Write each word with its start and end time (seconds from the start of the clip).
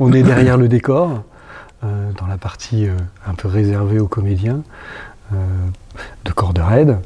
on 0.00 0.12
est 0.12 0.22
derrière 0.22 0.56
le 0.56 0.68
décor, 0.68 1.22
dans 1.82 2.26
la 2.26 2.38
partie 2.38 2.88
un 3.26 3.34
peu 3.34 3.48
réservée 3.48 3.98
aux 3.98 4.08
comédiens 4.08 4.62
de 5.32 6.32
Corde 6.32 6.58
Raid. 6.58 6.98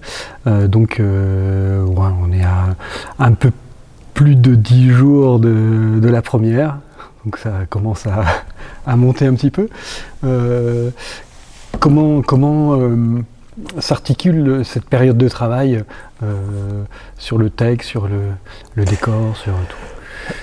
donc, 0.46 1.00
on 1.00 2.32
est 2.32 2.44
à 2.44 2.76
un 3.18 3.32
peu 3.32 3.50
plus 4.14 4.36
de 4.36 4.54
dix 4.54 4.90
jours 4.90 5.38
de, 5.38 6.00
la 6.08 6.22
première, 6.22 6.78
donc 7.24 7.36
ça 7.36 7.66
commence 7.68 8.06
à, 8.06 8.96
monter 8.96 9.26
un 9.26 9.34
petit 9.34 9.50
peu. 9.50 9.68
comment 11.80 12.22
s'articule 13.78 14.64
cette 14.64 14.84
période 14.84 15.16
de 15.16 15.28
travail 15.28 15.84
euh, 16.22 16.84
sur 17.18 17.38
le 17.38 17.50
texte, 17.50 17.88
sur 17.88 18.08
le, 18.08 18.84
décor, 18.84 19.36
sur 19.36 19.52
tout? 19.68 19.99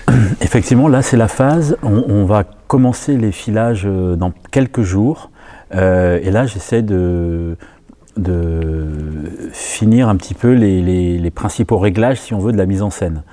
Effectivement, 0.41 0.88
là 0.88 1.01
c'est 1.01 1.17
la 1.17 1.27
phase, 1.27 1.77
on, 1.83 2.25
va 2.25 2.43
commencer 2.43 3.17
les 3.17 3.31
filages 3.31 3.83
euh, 3.86 4.15
dans 4.15 4.31
quelques 4.51 4.82
jours, 4.82 5.32
euh, 5.73 6.19
et 6.21 6.32
là 6.32 6.46
j'essaie 6.46 6.82
de, 6.82 7.57
finir 9.51 10.10
un 10.10 10.15
petit 10.15 10.33
peu 10.33 10.54
les, 10.54 11.32
principaux 11.32 11.77
réglages, 11.77 12.19
si 12.19 12.33
on 12.33 12.39
veut, 12.39 12.51
de 12.51 12.57
la 12.57 12.65
mise 12.65 12.82
en 12.82 12.89
scène. 12.89 13.23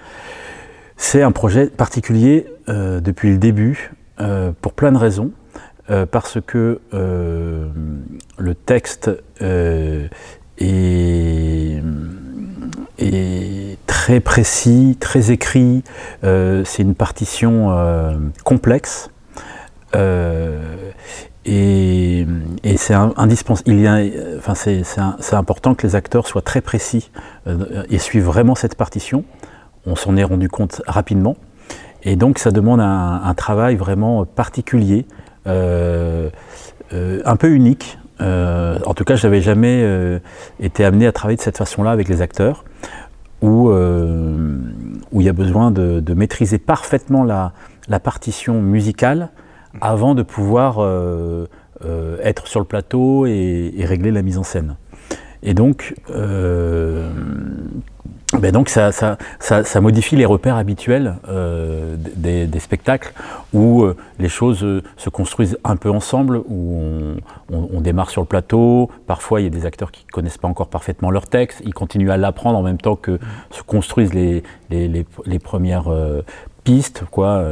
C'est 0.97 1.23
un 1.23 1.33
projet 1.33 1.67
particulier 1.67 2.47
depuis 2.69 3.31
le 3.31 3.39
début, 3.39 3.93
pour 4.61 4.75
plein 4.75 4.93
de 4.93 4.99
raisons. 4.99 5.31
Euh, 5.91 6.07
parce 6.07 6.39
que 6.41 6.81
euh, 6.95 7.69
le 8.39 8.55
texte 8.55 9.11
euh, 9.43 10.09
est, 10.57 11.83
très 14.05 14.21
précis, 14.21 14.99
très 15.01 15.31
écrit, 15.31 15.83
c'est 16.23 16.83
une 16.83 16.95
partition 16.95 17.75
complexe. 18.45 19.09
et, 21.47 22.27
c'est 22.77 22.93
indispensable. 22.93 23.71
Enfin, 24.37 24.53
c'est 24.55 25.35
important 25.35 25.75
que 25.75 25.87
les 25.87 25.95
acteurs 25.95 26.27
soient 26.27 26.43
très 26.43 26.61
précis 26.61 27.11
et 27.89 27.99
suivent 27.99 28.27
vraiment 28.27 28.55
cette 28.55 28.75
partition. 28.75 29.25
On 29.87 29.97
s'en 29.97 30.19
est 30.19 30.25
rendu 30.25 30.51
compte 30.51 30.83
rapidement. 30.87 31.39
Et 32.03 32.17
donc, 32.17 32.39
ça 32.39 32.51
demande 32.51 32.81
un 32.83 33.35
travail 33.35 33.77
vraiment 33.77 34.27
particulier 34.27 35.07
euh, 35.47 36.31
euh, 36.93 37.21
un 37.25 37.37
peu 37.37 37.49
unique. 37.49 37.99
Euh, 38.21 38.79
en 38.87 38.95
tout 38.95 39.05
cas, 39.05 39.17
je 39.17 39.27
n'avais 39.27 39.41
jamais 39.41 39.83
été 40.61 40.85
amené 40.85 41.07
à 41.07 41.13
travailler 41.13 41.37
de 41.37 41.43
cette 41.43 41.59
façon-là 41.59 41.91
avec 41.91 42.09
les 42.09 42.23
acteurs, 42.23 42.65
où, 43.45 43.71
où 43.71 45.21
il 45.21 45.25
y 45.25 45.29
a 45.29 45.33
besoin 45.33 45.71
de, 45.71 46.15
maîtriser 46.15 46.59
parfaitement 46.59 47.25
la, 47.25 47.53
partition 48.01 48.61
musicale 48.61 49.31
avant 49.81 50.15
de 50.15 50.23
pouvoir 50.23 50.79
être 52.23 52.47
sur 52.47 52.61
le 52.61 52.67
plateau 52.67 53.27
et, 53.27 53.73
et, 53.77 53.85
régler 53.85 54.11
la 54.11 54.23
mise 54.23 54.39
en 54.39 54.43
scène. 54.43 54.77
Et 55.43 55.55
donc, 55.55 55.95
ben 58.41 58.53
donc 58.53 58.69
ça, 58.69 58.93
ça, 58.93 59.17
ça, 59.39 59.81
modifie 59.81 60.17
les 60.17 60.25
repères 60.25 60.57
habituels 60.57 61.17
euh, 61.29 61.97
des, 61.99 62.47
des, 62.47 62.59
spectacles 62.59 63.13
où 63.53 63.83
euh, 63.83 63.97
les 64.19 64.29
choses 64.29 64.63
euh, 64.65 64.83
se 64.97 65.09
construisent 65.09 65.59
un 65.65 65.77
peu 65.77 65.91
ensemble, 65.91 66.43
où 66.49 66.83
on, 67.51 67.69
on, 67.73 67.81
démarre 67.81 68.11
sur 68.11 68.23
le 68.23 68.27
plateau, 68.27 68.91
parfois 69.07 69.41
il 69.41 69.45
y 69.45 69.47
a 69.47 69.51
des 69.51 69.67
acteurs 69.67 69.93
qui 69.93 70.05
ne 70.07 70.11
connaissent 70.11 70.39
pas 70.39 70.49
encore 70.49 70.69
parfaitement 70.69 71.11
leur 71.11 71.27
texte, 71.27 71.63
ils 71.65 71.75
continuent 71.75 72.11
à 72.11 72.17
l'apprendre 72.17 72.59
en 72.59 72.63
même 72.63 72.79
temps 72.79 72.97
que 72.97 73.19
se 73.51 73.63
construisent 73.63 74.15
les, 74.15 74.43
les, 74.71 74.89
les, 74.89 75.07
les 75.27 75.39
premières 75.39 75.91
pistes. 76.65 77.05
quoi. 77.11 77.45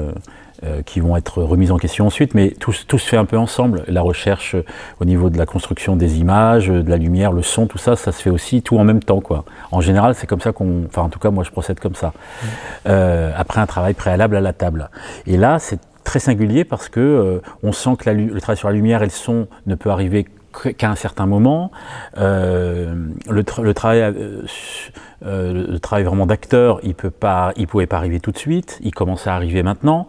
Euh, 0.65 0.81
qui 0.81 1.01
vont 1.01 1.17
être 1.17 1.43
remises 1.43 1.73
en 1.73 1.77
question 1.77 2.07
ensuite, 2.07 2.35
mais 2.35 2.51
tout, 2.51 2.73
tout, 2.87 2.97
se 2.97 3.09
fait 3.09 3.17
un 3.17 3.25
peu 3.25 3.37
ensemble. 3.37 3.83
La 3.89 4.01
recherche 4.01 4.55
euh, 4.55 4.65
au 5.01 5.05
niveau 5.05 5.29
de 5.29 5.37
la 5.37 5.45
construction 5.45 5.97
des 5.97 6.21
images, 6.21 6.71
euh, 6.71 6.85
de 6.85 6.91
la 6.91 6.99
lumière, 6.99 7.33
le 7.33 7.43
son, 7.43 7.67
tout 7.67 7.79
ça, 7.79 7.97
ça 7.97 8.13
se 8.13 8.23
fait 8.23 8.31
aussi 8.31 8.63
tout 8.63 8.79
en 8.79 8.85
même 8.85 9.03
temps. 9.03 9.21
Quoi. 9.21 9.45
En 9.73 9.81
général, 9.81 10.15
c'est 10.15 10.29
comme 10.29 10.41
ça 10.41 10.53
qu'on... 10.53 10.85
Enfin, 10.87 11.03
en 11.03 11.09
tout 11.09 11.19
cas, 11.19 11.31
moi, 11.31 11.43
je 11.43 11.51
procède 11.51 11.81
comme 11.81 11.97
ça. 11.97 12.13
Mmh. 12.13 12.47
Euh, 12.87 13.33
après 13.37 13.61
un 13.61 13.67
travail 13.67 13.95
préalable 13.95 14.37
à 14.37 14.41
la 14.41 14.53
table. 14.53 14.89
Et 15.27 15.37
là, 15.37 15.59
c'est 15.59 15.81
très 16.05 16.21
singulier 16.21 16.65
parce 16.65 16.89
que 16.89 17.43
on 17.65 17.73
sent 17.73 17.97
que 17.99 18.09
la, 18.09 18.15
le 18.15 18.41
travail 18.41 18.57
sur 18.57 18.69
la 18.69 18.75
lumière 18.75 19.03
et 19.03 19.07
le 19.07 19.11
son 19.11 19.49
ne 19.67 19.75
peut 19.75 19.91
arriver 19.91 20.27
qu'à 20.53 20.91
un 20.91 20.95
certain 20.95 21.27
moment. 21.27 21.71
Euh, 22.19 22.95
le, 23.29 23.45
le, 23.63 23.75
travail, 23.75 24.01
euh, 24.01 25.67
le 25.67 25.79
travail 25.79 26.05
vraiment 26.05 26.27
d'acteur, 26.27 26.81
il 26.83 26.95
peut 26.95 27.11
pas, 27.11 27.53
il 27.57 27.67
pouvait 27.67 27.87
pas 27.87 27.97
arriver 27.97 28.21
tout 28.21 28.33
de 28.33 28.39
suite. 28.39 28.79
Il 28.83 28.93
commence 28.93 29.27
à 29.27 29.35
arriver 29.35 29.63
maintenant. 29.63 30.09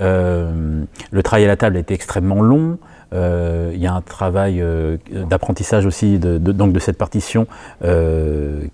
Euh, 0.00 0.84
le 1.10 1.22
travail 1.22 1.44
à 1.44 1.48
la 1.48 1.56
table 1.56 1.76
a 1.76 1.80
été 1.80 1.94
extrêmement 1.94 2.42
long. 2.42 2.78
Euh, 3.12 3.72
il 3.74 3.80
y 3.80 3.86
a 3.86 3.92
un 3.92 4.00
travail 4.00 4.62
euh, 4.62 4.96
d'apprentissage 5.10 5.84
aussi 5.84 6.18
de, 6.18 6.38
donc 6.38 6.72
de 6.72 6.78
cette 6.78 6.96
partition 6.96 7.46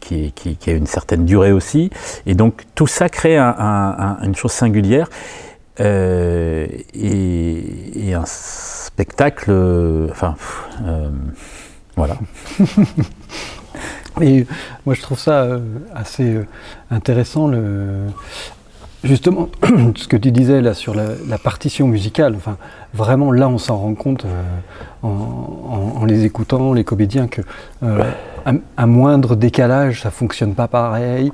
qui, 0.01 0.33
a 0.67 0.71
une 0.71 0.87
certaine 0.87 1.25
durée 1.25 1.53
aussi. 1.53 1.91
Et 2.27 2.35
donc 2.35 2.65
tout 2.75 2.87
ça 2.87 3.09
crée 3.09 3.39
une 3.39 4.35
chose 4.37 4.53
singulière 4.53 5.09
et, 5.81 6.85
un 8.15 8.25
spectacle. 8.27 9.51
enfin, 10.11 10.37
voilà. 11.97 12.17
Et 14.21 14.47
moi 14.85 14.97
je 14.97 15.03
trouve 15.03 15.19
ça 15.19 15.47
assez 15.95 16.41
intéressant 16.91 17.49
Justement, 19.05 19.49
ce 19.97 20.09
que 20.09 20.17
tu 20.17 20.33
disais 20.33 20.61
là 20.61 20.75
sur 20.75 20.95
la, 20.95 21.39
partition 21.39 21.87
musicale, 21.87 22.35
enfin, 22.37 22.57
vraiment 22.95 23.31
là 23.31 23.49
on 23.49 23.59
s'en 23.59 23.77
rend 23.77 23.95
compte 23.95 24.25
euh, 24.25 25.07
en, 25.07 26.05
les 26.05 26.25
écoutant, 26.25 26.73
les 26.73 26.85
comédiens, 26.85 27.29
que 27.29 27.43
euh, 27.85 28.03
un, 28.77 28.87
moindre 28.87 29.37
décalage, 29.37 30.03
ça 30.03 30.11
fonctionne 30.11 30.55
pas 30.55 30.67
pareil. 30.67 31.31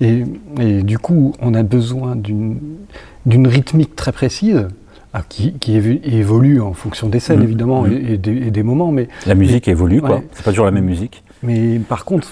Et, 0.00 0.24
et, 0.60 0.82
du 0.82 0.98
coup, 0.98 1.34
on 1.40 1.54
a 1.54 1.62
besoin 1.62 2.14
d'une 2.14 3.46
rythmique 3.46 3.96
très 3.96 4.12
précise. 4.12 4.68
Ah, 5.14 5.22
qui, 5.26 5.54
évolue 5.74 6.60
en 6.60 6.74
fonction 6.74 7.08
des 7.08 7.18
scènes, 7.18 7.40
mmh. 7.40 7.44
évidemment, 7.44 7.82
mmh. 7.82 7.92
Et, 7.92 8.18
des, 8.50 8.62
moments. 8.62 8.92
Mais, 8.92 9.08
la 9.26 9.34
musique 9.34 9.66
évolue, 9.66 10.02
quoi. 10.02 10.20
C'est 10.32 10.44
pas 10.44 10.50
toujours 10.50 10.66
la 10.66 10.70
même 10.70 10.84
musique. 10.84 11.24
Mais 11.42 11.78
par 11.78 12.04
contre, 12.04 12.28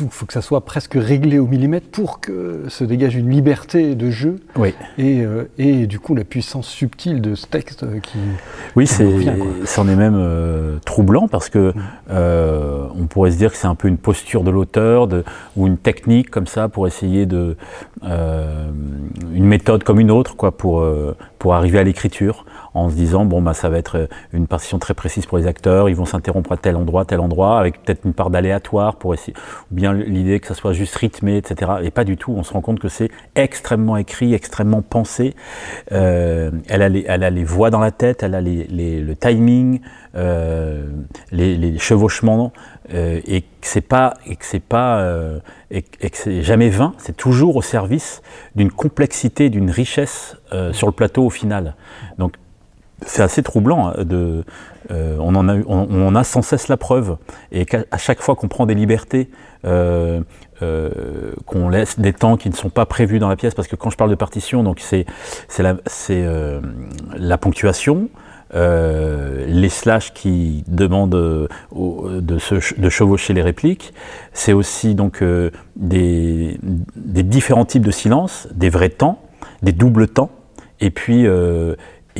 il 0.00 0.08
faut 0.10 0.26
que 0.26 0.32
ça 0.32 0.42
soit 0.42 0.64
presque 0.64 0.94
réglé 0.94 1.38
au 1.38 1.46
millimètre 1.46 1.88
pour 1.90 2.20
que 2.20 2.64
se 2.68 2.84
dégage 2.84 3.14
une 3.14 3.30
liberté 3.30 3.94
de 3.94 4.10
jeu 4.10 4.36
oui. 4.56 4.74
et, 4.98 5.20
euh, 5.20 5.44
et, 5.58 5.86
du 5.86 6.00
coup 6.00 6.14
la 6.14 6.24
puissance 6.24 6.66
subtile 6.66 7.20
de 7.20 7.34
ce 7.34 7.46
texte 7.46 7.84
qui. 8.00 8.18
Oui, 8.76 8.86
c'en 8.86 9.88
est, 9.88 9.96
même 9.96 10.16
euh, 10.16 10.78
troublant 10.84 11.28
parce 11.28 11.48
que 11.48 11.70
mm. 11.70 11.74
euh, 12.10 12.86
on 12.98 13.06
pourrait 13.06 13.30
se 13.30 13.36
dire 13.36 13.52
que 13.52 13.56
c'est 13.56 13.66
un 13.66 13.74
peu 13.74 13.88
une 13.88 13.98
posture 13.98 14.42
de 14.42 14.50
l'auteur 14.50 15.08
ou 15.56 15.66
une 15.66 15.78
technique 15.78 16.30
comme 16.30 16.46
ça 16.46 16.68
pour 16.68 16.86
essayer 16.86 17.26
de 17.26 17.56
une 18.02 19.44
méthode 19.44 19.84
comme 19.84 20.00
une 20.00 20.10
autre 20.10 20.36
quoi 20.36 20.56
pour 20.56 20.84
pour 21.38 21.54
arriver 21.54 21.78
à 21.78 21.84
l'écriture 21.84 22.44
en 22.74 22.88
se 22.88 22.94
disant 22.94 23.24
bon 23.24 23.42
bah 23.42 23.54
ça 23.54 23.68
va 23.68 23.78
être 23.78 24.08
une 24.32 24.46
partition 24.46 24.78
très 24.78 24.94
précise 24.94 25.26
pour 25.26 25.38
les 25.38 25.46
acteurs, 25.46 25.88
ils 25.88 25.96
vont 25.96 26.04
s'interrompre 26.04 26.52
à 26.52 26.56
tel 26.56 26.76
endroit, 26.76 27.04
tel 27.04 27.20
endroit, 27.20 27.58
avec 27.58 27.82
peut-être 27.82 28.04
une 28.04 28.14
part 28.14 28.30
d'aléatoire 28.30 28.96
pour 28.96 29.14
essayer, 29.14 29.34
ou 29.70 29.74
bien 29.74 29.92
l'idée 29.92 30.40
que 30.40 30.46
ça 30.46 30.54
soit 30.54 30.72
juste 30.72 30.94
rythmé, 30.96 31.36
etc. 31.36 31.72
Et 31.82 31.90
pas 31.90 32.04
du 32.04 32.16
tout. 32.16 32.32
On 32.36 32.42
se 32.42 32.52
rend 32.52 32.60
compte 32.60 32.80
que 32.80 32.88
c'est 32.88 33.10
extrêmement 33.34 33.96
écrit, 33.96 34.34
extrêmement 34.34 34.82
pensé. 34.82 35.34
Euh, 35.92 36.50
elle, 36.68 36.82
a 36.82 36.88
les, 36.88 37.04
elle 37.08 37.24
a 37.24 37.30
les 37.30 37.44
voix 37.44 37.70
dans 37.70 37.80
la 37.80 37.90
tête, 37.90 38.22
elle 38.22 38.34
a 38.34 38.40
les, 38.40 38.66
les, 38.66 39.00
le 39.00 39.16
timing, 39.16 39.80
euh, 40.14 40.86
les, 41.32 41.56
les, 41.56 41.78
chevauchements, 41.78 42.52
euh, 42.92 43.20
et 43.26 43.42
que 43.42 43.46
c'est 43.62 43.80
pas 43.80 44.14
et 44.26 44.36
que 44.36 44.44
c'est 44.44 44.62
pas 44.62 45.00
euh, 45.00 45.38
et, 45.70 45.84
et, 46.00 46.10
que 46.10 46.16
c'est 46.16 46.42
jamais 46.42 46.68
vain. 46.68 46.94
C'est 46.98 47.16
toujours 47.16 47.56
au 47.56 47.62
service 47.62 48.22
d'une 48.54 48.70
complexité, 48.70 49.50
d'une 49.50 49.70
richesse 49.70 50.36
euh, 50.52 50.72
sur 50.72 50.86
le 50.86 50.92
plateau 50.92 51.24
au 51.24 51.30
final. 51.30 51.76
Donc 52.18 52.34
c'est 53.06 53.22
assez 53.22 53.42
troublant. 53.42 53.88
Hein, 53.88 54.04
de, 54.04 54.44
euh, 54.90 55.16
on, 55.20 55.34
en 55.34 55.48
a, 55.48 55.56
on, 55.66 55.86
on, 55.90 56.14
a 56.14 56.24
sans 56.24 56.42
cesse 56.42 56.68
la 56.68 56.76
preuve. 56.76 57.16
Et 57.52 57.66
à 57.90 57.98
chaque 57.98 58.20
fois 58.20 58.36
qu'on 58.36 58.48
prend 58.48 58.66
des 58.66 58.74
libertés, 58.74 59.30
euh, 59.64 60.20
euh, 60.62 61.32
qu'on 61.46 61.68
laisse 61.68 61.98
des 61.98 62.12
temps 62.12 62.36
qui 62.36 62.50
ne 62.50 62.54
sont 62.54 62.70
pas 62.70 62.86
prévus 62.86 63.18
dans 63.18 63.28
la 63.28 63.36
pièce, 63.36 63.54
parce 63.54 63.68
que 63.68 63.76
quand 63.76 63.90
je 63.90 63.96
parle 63.96 64.10
de 64.10 64.14
partition, 64.14 64.62
donc 64.62 64.80
c'est 64.80 65.06
la, 65.58 65.76
euh, 66.10 66.60
la 67.16 67.38
ponctuation, 67.38 68.08
euh, 68.52 69.44
les 69.46 69.68
slash 69.68 70.12
qui 70.12 70.64
demandent 70.66 71.14
euh, 71.14 71.46
de, 72.20 72.38
se, 72.38 72.80
de 72.80 72.88
chevaucher 72.88 73.32
les 73.32 73.42
répliques. 73.42 73.94
C'est 74.32 74.52
aussi 74.52 74.96
donc 74.96 75.22
euh, 75.22 75.50
des, 75.76 76.58
des, 76.96 77.22
différents 77.22 77.64
types 77.64 77.86
de 77.86 77.92
silence, 77.92 78.48
des 78.52 78.68
vrais 78.68 78.88
temps, 78.88 79.22
des 79.62 79.72
doubles 79.72 80.08
temps, 80.08 80.30
et 80.80 80.90
puis 80.90 81.26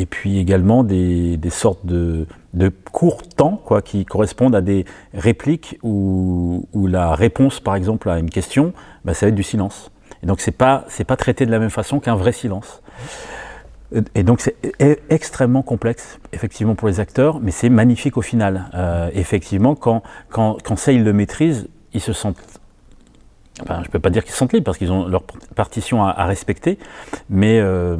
et 0.00 0.06
puis 0.06 0.38
également 0.38 0.82
des, 0.82 1.38
sortes 1.50 1.84
de, 1.84 2.26
de, 2.54 2.72
courts 2.90 3.28
temps 3.28 3.60
quoi, 3.62 3.82
qui 3.82 4.06
correspondent 4.06 4.54
à 4.54 4.62
des 4.62 4.86
répliques 5.12 5.78
où, 5.82 6.66
la 6.74 7.14
réponse, 7.14 7.60
par 7.60 7.76
exemple, 7.76 8.08
à 8.08 8.18
une 8.18 8.30
question, 8.30 8.72
bah, 9.04 9.12
ça 9.12 9.26
va 9.26 9.28
être 9.28 9.34
du 9.34 9.42
silence. 9.42 9.90
Et 10.22 10.26
donc 10.26 10.40
c'est 10.40 10.52
pas 10.52 10.84
c'est 10.88 11.04
pas 11.04 11.16
traité 11.16 11.46
de 11.46 11.50
la 11.50 11.58
même 11.58 11.70
façon 11.70 11.98
qu'un 11.98 12.14
vrai 12.14 12.32
silence. 12.32 12.82
et 14.14 14.22
donc 14.22 14.40
c'est 14.40 14.54
e-, 14.80 14.96
extrêmement 15.10 15.62
complexe, 15.62 16.18
effectivement, 16.32 16.74
pour 16.74 16.88
les 16.88 16.98
acteurs, 16.98 17.40
mais 17.40 17.50
c'est 17.50 17.70
magnifique 17.70 18.16
au 18.16 18.22
final. 18.22 18.70
Euh, 18.74 19.10
effectivement, 19.14 19.74
quand, 19.74 20.02
quand, 20.30 20.56
quand 20.62 20.76
ça, 20.76 20.92
ils 20.92 21.04
le 21.04 21.12
maîtrisent, 21.12 21.68
ils 21.92 22.00
se 22.00 22.12
sentent... 22.14 22.59
Enfin, 23.62 23.78
je 23.82 23.88
ne 23.88 23.92
peux 23.92 23.98
pas 23.98 24.10
dire 24.10 24.24
qu'ils 24.24 24.34
sentent 24.34 24.52
libres, 24.52 24.64
parce 24.64 24.78
qu'ils 24.78 24.92
ont 24.92 25.06
leur 25.06 25.22
partition 25.54 26.04
à, 26.04 26.24
respecter, 26.24 26.78
mais, 27.28 27.58
euh, 27.60 27.96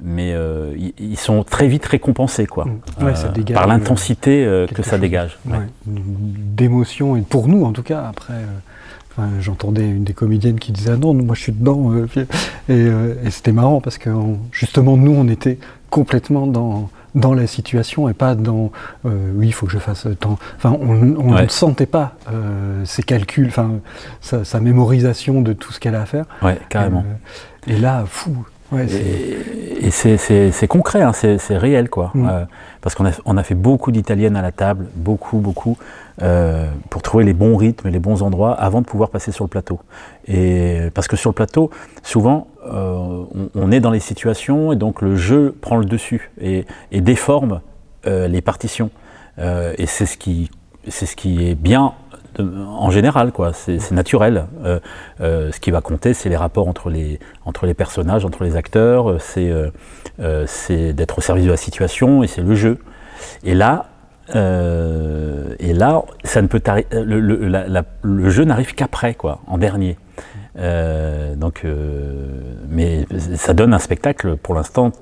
mais 0.00 0.32
euh, 0.34 0.74
ils, 0.98 1.18
sont 1.18 1.44
très 1.44 1.68
vite 1.68 1.86
récompensés, 1.86 2.46
quoi, 2.46 2.66
mmh. 2.66 3.52
par 3.52 3.66
l'intensité 3.66 4.66
que 4.74 4.82
ça 4.82 4.98
dégage. 4.98 5.38
D'émotion, 5.86 7.16
et 7.16 7.22
pour 7.22 7.48
nous, 7.48 7.64
en 7.64 7.72
tout 7.72 7.82
cas, 7.82 8.06
après... 8.08 8.34
J'entendais 9.40 9.86
une 9.86 10.04
des 10.04 10.14
comédiennes 10.14 10.58
qui 10.58 10.72
disait 10.72 10.92
ah 10.92 10.96
non, 10.96 11.12
moi 11.12 11.34
je 11.34 11.42
suis 11.42 11.52
dedans. 11.52 11.92
Euh, 11.92 12.06
euh, 12.70 13.14
et, 13.24 13.30
c'était 13.30 13.52
marrant 13.52 13.80
parce 13.80 13.98
que 13.98 14.10
justement, 14.52 14.96
nous, 14.96 15.12
on 15.12 15.28
était 15.28 15.58
complètement 15.90 16.46
dans, 16.46 16.88
dans 17.14 17.34
la 17.34 17.46
situation 17.46 18.08
et 18.08 18.14
pas 18.14 18.34
dans 18.34 18.72
euh, 19.04 19.32
oui, 19.34 19.48
il 19.48 19.52
faut 19.52 19.66
que 19.66 19.72
je 19.72 19.78
fasse 19.78 20.06
tant. 20.18 20.38
Enfin, 20.56 20.76
on, 20.80 20.94
ne 20.94 21.48
sentait 21.48 21.86
pas 21.86 22.16
ses 22.84 23.02
calculs, 23.02 23.48
enfin, 23.48 23.80
sa, 24.20 24.60
mémorisation 24.60 25.42
de 25.42 25.52
tout 25.52 25.72
ce 25.72 25.80
qu'elle 25.80 25.94
a 25.94 26.02
à 26.02 26.06
faire. 26.06 26.24
Ouais, 26.42 26.58
carrément. 26.68 27.04
et 27.66 27.76
là, 27.76 28.04
fou. 28.06 28.46
et, 28.76 29.36
c'est 29.90 30.68
concret, 30.68 31.02
hein, 31.02 31.12
c'est 31.12 31.56
réel, 31.56 31.90
quoi. 31.90 32.10
Mm. 32.14 32.46
parce 32.80 32.94
qu'on 32.94 33.06
a, 33.06 33.12
on 33.24 33.36
a 33.36 33.42
fait 33.42 33.54
beaucoup 33.54 33.90
d'italiennes 33.92 34.36
à 34.36 34.42
la 34.42 34.52
table, 34.52 34.86
beaucoup, 34.96 35.38
beaucoup. 35.38 35.76
Euh, 36.20 36.70
pour 36.90 37.00
trouver 37.00 37.24
les 37.24 37.32
bons 37.32 37.56
rythmes 37.56 37.88
et 37.88 37.90
les 37.90 37.98
bons 37.98 38.22
endroits 38.22 38.52
avant 38.52 38.82
de 38.82 38.86
pouvoir 38.86 39.08
passer 39.08 39.32
sur 39.32 39.44
le 39.44 39.48
plateau. 39.48 39.80
Et 40.28 40.90
parce 40.94 41.08
que 41.08 41.16
sur 41.16 41.30
le 41.30 41.34
plateau, 41.34 41.70
souvent, 42.02 42.48
euh, 42.70 43.24
on, 43.54 43.72
est 43.72 43.80
dans 43.80 43.90
les 43.90 43.98
situations 43.98 44.72
et 44.72 44.76
donc 44.76 45.00
le 45.00 45.16
jeu 45.16 45.56
prend 45.62 45.78
le 45.78 45.86
dessus 45.86 46.30
et, 46.38 46.66
déforme 46.92 47.62
euh, 48.06 48.28
les 48.28 48.42
partitions. 48.42 48.90
et 49.38 49.86
c'est 49.86 50.04
ce 50.04 50.18
qui, 50.18 50.50
c'est 50.86 51.06
ce 51.06 51.16
qui 51.16 51.48
est 51.48 51.54
bien 51.54 51.94
en 52.38 52.90
général, 52.90 53.32
quoi. 53.32 53.52
C'est 53.52 53.90
naturel. 53.90 54.46
ce 55.20 55.60
qui 55.60 55.70
va 55.70 55.80
compter, 55.80 56.14
c'est 56.14 56.28
les 56.28 56.36
rapports 56.36 56.68
entre 56.68 56.90
les, 56.90 57.18
entre 57.44 57.66
les 57.66 57.74
personnages, 57.74 58.24
entre 58.24 58.44
les 58.44 58.56
acteurs. 58.56 59.20
C'est 59.20 59.52
d'être 60.92 61.18
au 61.18 61.20
service 61.20 61.44
de 61.44 61.50
la 61.50 61.56
situation 61.56 62.22
et 62.22 62.26
c'est 62.26 62.42
le 62.42 62.54
jeu. 62.54 62.78
Et 63.44 63.54
là, 63.54 63.86
euh, 64.34 65.54
et 65.58 65.72
là, 65.72 66.02
ça 66.24 66.42
ne 66.42 66.46
peut 66.46 66.60
le, 66.92 67.20
le, 67.20 67.84
le, 68.02 68.30
jeu 68.30 68.44
n'arrive 68.44 68.74
qu'après, 68.74 69.14
quoi, 69.14 69.40
en 69.46 69.58
dernier. 69.58 69.98
Euh, 70.58 71.34
donc, 71.34 71.62
euh, 71.64 72.26
mais 72.68 73.06
ça 73.36 73.52
donne 73.52 73.74
un 73.74 73.78
spectacle, 73.78 74.36
pour 74.36 74.54
l'instant, 74.54 74.92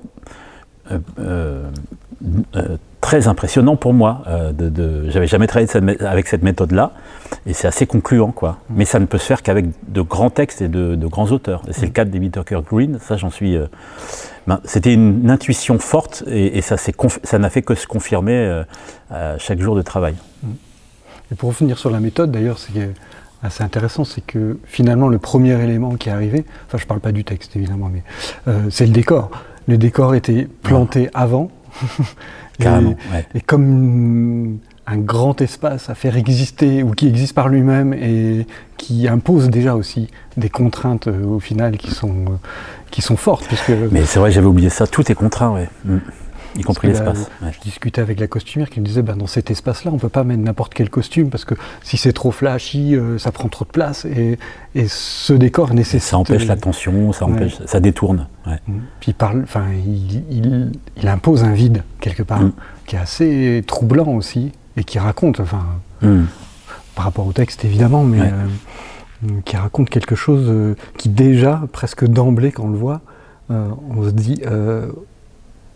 très 3.01 3.27
impressionnant 3.27 3.75
pour 3.75 3.93
moi. 3.93 4.23
de, 4.53 4.69
de 4.69 5.09
J'avais 5.09 5.27
jamais 5.27 5.47
travaillé 5.47 5.69
avec 6.01 6.27
cette 6.27 6.43
méthode-là, 6.43 6.91
et 7.45 7.53
c'est 7.53 7.67
assez 7.67 7.87
concluant, 7.87 8.31
quoi. 8.31 8.57
Mais 8.69 8.85
ça 8.85 8.99
ne 8.99 9.05
peut 9.05 9.17
se 9.17 9.25
faire 9.25 9.41
qu'avec 9.41 9.65
de 9.87 10.01
grands 10.01 10.29
textes 10.29 10.61
et 10.61 10.67
de, 10.67 10.95
de 10.95 11.07
grands 11.07 11.31
auteurs. 11.31 11.63
Et 11.67 11.73
c'est 11.73 11.85
le 11.85 11.91
cas 11.91 12.05
de 12.05 12.11
David 12.11 12.33
Tucker 12.33 12.59
Green. 12.69 12.99
Ça, 12.99 13.17
j'en 13.17 13.31
suis 13.31 13.57
ben, 14.47 14.59
c'était 14.63 14.93
une 14.93 15.29
intuition 15.29 15.77
forte 15.77 16.23
et, 16.27 16.61
ça, 16.61 16.75
ça 16.77 17.39
n'a 17.39 17.49
fait 17.49 17.61
que 17.61 17.75
se 17.75 17.85
confirmer 17.85 18.63
euh, 19.11 19.37
chaque 19.37 19.59
jour 19.59 19.75
de 19.75 19.81
travail. 19.81 20.15
Et 21.31 21.35
pour 21.35 21.49
revenir 21.49 21.77
sur 21.77 21.91
la 21.91 21.99
méthode, 21.99 22.31
d'ailleurs, 22.31 22.57
c'est 22.57 22.89
assez 23.43 23.63
intéressant, 23.63 24.03
c'est 24.03 24.21
que 24.21 24.59
finalement 24.65 25.07
le 25.07 25.17
premier 25.17 25.61
élément 25.63 25.95
qui 25.95 26.09
est 26.09 26.11
arrivé, 26.11 26.45
enfin 26.67 26.77
je 26.77 26.83
ne 26.83 26.87
parle 26.87 26.99
pas 26.99 27.11
du 27.11 27.23
texte 27.23 27.55
évidemment, 27.55 27.89
mais 27.91 28.03
euh, 28.47 28.69
c'est 28.69 28.85
le 28.85 28.91
décor. 28.91 29.31
Le 29.71 29.77
décor 29.77 30.15
était 30.15 30.49
planté 30.63 31.09
avant. 31.13 31.49
Carrément. 32.59 32.95
et, 33.33 33.39
comme 33.39 34.59
un 34.85 34.97
grand 34.97 35.39
espace 35.39 35.89
à 35.89 35.95
faire 35.95 36.17
exister 36.17 36.83
ou 36.83 36.91
qui 36.91 37.07
existe 37.07 37.33
par 37.33 37.47
lui-même 37.47 37.93
et 37.93 38.45
qui 38.75 39.07
impose 39.07 39.49
déjà 39.49 39.75
aussi 39.75 40.09
des 40.35 40.49
contraintes 40.49 41.07
euh, 41.07 41.23
au 41.23 41.39
final 41.39 41.77
qui 41.77 41.91
sont, 41.91 42.09
euh, 42.09 42.35
qui 42.91 43.01
sont 43.01 43.15
fortes. 43.15 43.45
Puisque, 43.47 43.71
Mais 43.91 44.03
c'est 44.03 44.19
vrai, 44.19 44.29
j'avais 44.33 44.47
oublié 44.47 44.69
ça, 44.69 44.87
tout 44.87 45.09
est 45.09 45.15
contraint, 45.15 45.53
ouais. 45.53 45.69
Mm. 45.85 45.97
Y 46.55 46.61
compris 46.63 46.87
l'espace. 46.87 47.29
Je 47.41 47.59
discutais 47.59 48.01
avec 48.01 48.19
la 48.19 48.27
costumière 48.27 48.69
qui 48.69 48.79
me 48.79 48.85
disait 48.85 49.01
ben, 49.01 49.15
dans 49.15 49.27
cet 49.27 49.51
espace-là, 49.51 49.91
on 49.91 49.95
ne 49.95 49.99
peut 49.99 50.09
pas 50.09 50.23
mettre 50.23 50.41
n'importe 50.41 50.73
quel 50.73 50.89
costume 50.89 51.29
parce 51.29 51.45
que 51.45 51.55
si 51.83 51.97
c'est 51.97 52.13
trop 52.13 52.31
flashy, 52.31 52.95
euh, 52.95 53.17
ça 53.17 53.31
prend 53.31 53.49
trop 53.49 53.65
de 53.65 53.71
place 53.71 54.05
et, 54.05 54.37
et 54.75 54.87
ce 54.87 55.33
décor 55.33 55.73
nécessite. 55.73 56.09
ça 56.09 56.17
empêche 56.17 56.45
l'attention, 56.45 57.11
ça, 57.13 57.25
empêche, 57.25 57.57
ça 57.65 57.79
détourne. 57.79 58.27
Ouais. 58.45 58.59
Mm. 58.67 58.79
Puis 58.99 59.11
il, 59.11 59.13
parle, 59.13 59.45
il, 59.85 60.23
il, 60.29 60.71
il, 60.97 61.07
impose 61.07 61.43
un 61.43 61.53
vide 61.53 61.83
quelque 61.99 62.23
part 62.23 62.41
mm. 62.41 62.53
qui 62.85 62.95
est 62.95 62.99
assez 62.99 63.63
troublant 63.67 64.07
aussi 64.07 64.51
et 64.77 64.83
qui 64.83 64.99
raconte, 64.99 65.39
enfin, 65.39 65.65
hmm. 66.01 66.23
par 66.95 67.05
rapport 67.05 67.27
au 67.27 67.33
texte 67.33 67.65
évidemment, 67.65 68.03
mais 68.03 68.21
euh, 68.21 69.39
qui 69.45 69.57
raconte 69.57 69.89
quelque 69.89 70.15
chose 70.15 70.45
euh, 70.47 70.75
qui 70.97 71.09
déjà, 71.09 71.61
presque 71.71 72.05
d'emblée, 72.05 72.51
quand 72.51 72.63
on 72.63 72.69
le 72.69 72.77
voit, 72.77 73.01
euh, 73.49 73.67
on 73.89 74.03
se 74.03 74.11
dit 74.11 74.41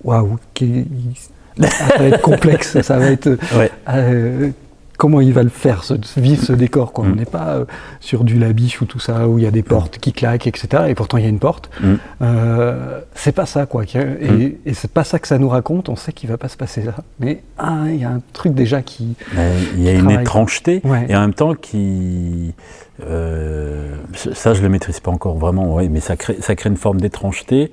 waouh, 0.05 0.37
ça 0.57 1.97
va 1.97 2.05
être 2.05 2.21
complexe, 2.21 2.81
ça 2.81 2.97
va 2.97 3.07
être 3.07 3.37
comment 4.97 5.21
il 5.21 5.33
va 5.33 5.43
le 5.43 5.49
faire, 5.49 5.83
ce, 5.83 5.93
vivre 6.17 6.43
ce 6.43 6.53
décor. 6.53 6.93
Quoi. 6.93 7.05
On 7.05 7.09
mm. 7.09 7.15
n'est 7.15 7.25
pas 7.25 7.55
euh, 7.55 7.65
sur 7.99 8.23
du 8.23 8.37
labiche 8.37 8.81
ou 8.81 8.85
tout 8.85 8.99
ça, 8.99 9.27
où 9.27 9.37
il 9.37 9.43
y 9.43 9.47
a 9.47 9.51
des 9.51 9.63
portes 9.63 9.97
qui 9.97 10.13
claquent, 10.13 10.47
etc. 10.47 10.85
Et 10.87 10.95
pourtant, 10.95 11.17
il 11.17 11.23
y 11.23 11.27
a 11.27 11.29
une 11.29 11.39
porte. 11.39 11.69
Mm. 11.81 11.93
Euh, 12.21 12.99
c'est 13.13 13.31
pas 13.31 13.45
ça, 13.45 13.65
quoi. 13.65 13.83
Et, 13.83 13.97
mm. 13.97 14.53
et 14.65 14.73
c'est 14.73 14.91
pas 14.91 15.03
ça 15.03 15.19
que 15.19 15.27
ça 15.27 15.37
nous 15.37 15.49
raconte. 15.49 15.89
On 15.89 15.95
sait 15.95 16.13
qu'il 16.13 16.29
va 16.29 16.37
pas 16.37 16.49
se 16.49 16.57
passer 16.57 16.83
ça. 16.83 16.95
Mais 17.19 17.43
ah, 17.57 17.83
il 17.87 17.97
y 17.97 18.03
a 18.03 18.09
un 18.09 18.21
truc 18.33 18.53
déjà 18.53 18.81
qui. 18.81 19.15
Il 19.75 19.83
y 19.83 19.89
a 19.89 19.93
une 19.93 20.11
étrangeté, 20.11 20.81
et 21.07 21.15
en 21.15 21.21
même 21.21 21.33
temps 21.33 21.53
qui. 21.53 22.53
Euh, 23.05 23.95
ça, 24.33 24.53
je 24.53 24.61
le 24.61 24.69
maîtrise 24.69 25.01
pas 25.01 25.11
encore 25.11 25.37
vraiment, 25.37 25.73
ouais, 25.73 25.89
mais 25.89 25.99
ça 25.99 26.15
crée, 26.15 26.37
ça 26.39 26.55
crée 26.55 26.69
une 26.69 26.77
forme 26.77 27.01
d'étrangeté. 27.01 27.71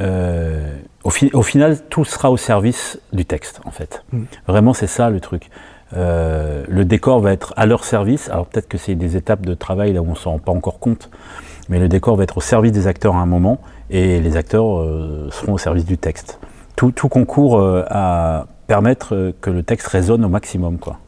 Au, 0.00 1.10
au, 1.32 1.42
final, 1.42 1.78
tout 1.88 2.04
sera 2.04 2.30
au 2.30 2.36
service 2.36 3.00
du 3.12 3.24
texte, 3.24 3.60
en 3.64 3.70
fait. 3.70 4.04
Vraiment, 4.46 4.74
c'est 4.74 4.86
ça 4.86 5.10
le 5.10 5.20
truc. 5.20 5.50
Euh, 5.96 6.64
le 6.68 6.84
décor 6.84 7.20
va 7.20 7.32
être 7.32 7.54
à 7.56 7.66
leur 7.66 7.84
service. 7.84 8.28
Alors 8.28 8.46
peut-être 8.46 8.68
que 8.68 8.78
c'est 8.78 8.94
des 8.94 9.16
étapes 9.16 9.42
de 9.42 9.54
travail 9.54 9.92
là 9.92 10.02
où 10.02 10.06
on 10.06 10.10
ne 10.10 10.16
s'en 10.16 10.32
rend 10.32 10.38
pas 10.38 10.52
encore 10.52 10.78
compte, 10.78 11.10
mais 11.68 11.78
le 11.78 11.88
décor 11.88 12.16
va 12.16 12.24
être 12.24 12.38
au 12.38 12.40
service 12.40 12.72
des 12.72 12.86
acteurs 12.86 13.16
à 13.16 13.20
un 13.20 13.26
moment 13.26 13.60
et 13.90 14.20
les 14.20 14.36
acteurs 14.36 14.80
euh, 14.80 15.28
seront 15.30 15.54
au 15.54 15.58
service 15.58 15.86
du 15.86 15.96
texte. 15.96 16.38
Tout, 16.76 16.92
tout 16.92 17.08
concourt 17.08 17.58
euh, 17.58 17.84
à 17.88 18.46
permettre 18.66 19.32
que 19.40 19.50
le 19.50 19.62
texte 19.62 19.86
résonne 19.86 20.24
au 20.24 20.28
maximum. 20.28 20.78
Quoi. 20.78 20.98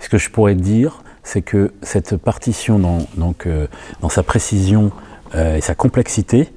Ce 0.00 0.08
que 0.08 0.16
je 0.16 0.30
pourrais 0.30 0.54
dire, 0.54 1.02
c'est 1.22 1.42
que 1.42 1.74
cette 1.82 2.16
partition 2.16 2.78
dans, 2.78 2.98
donc, 3.16 3.46
dans 4.00 4.08
sa 4.08 4.22
précision 4.22 4.92
et 5.34 5.60
sa 5.60 5.74
complexité, 5.74 6.54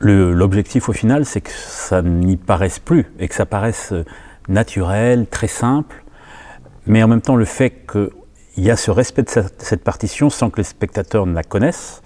l'objectif 0.00 0.88
au 0.88 0.92
final, 0.92 1.24
c'est 1.24 1.40
que 1.40 1.50
ça 1.50 2.02
n'y 2.02 2.36
paraisse 2.36 2.78
plus 2.78 3.06
et 3.18 3.28
que 3.28 3.34
ça 3.34 3.46
paraisse 3.46 3.92
naturel, 4.48 5.26
très 5.26 5.48
simple, 5.48 6.04
mais 6.86 7.02
en 7.02 7.08
même 7.08 7.20
temps 7.20 7.36
le 7.36 7.44
fait 7.44 7.86
qu'il 7.90 8.64
y 8.64 8.70
a 8.70 8.76
ce 8.76 8.90
respect 8.90 9.22
de 9.22 9.30
cette 9.58 9.82
partition 9.82 10.30
sans 10.30 10.50
que 10.50 10.58
les 10.58 10.64
spectateurs 10.64 11.26
ne 11.26 11.34
la 11.34 11.42
connaissent, 11.42 12.02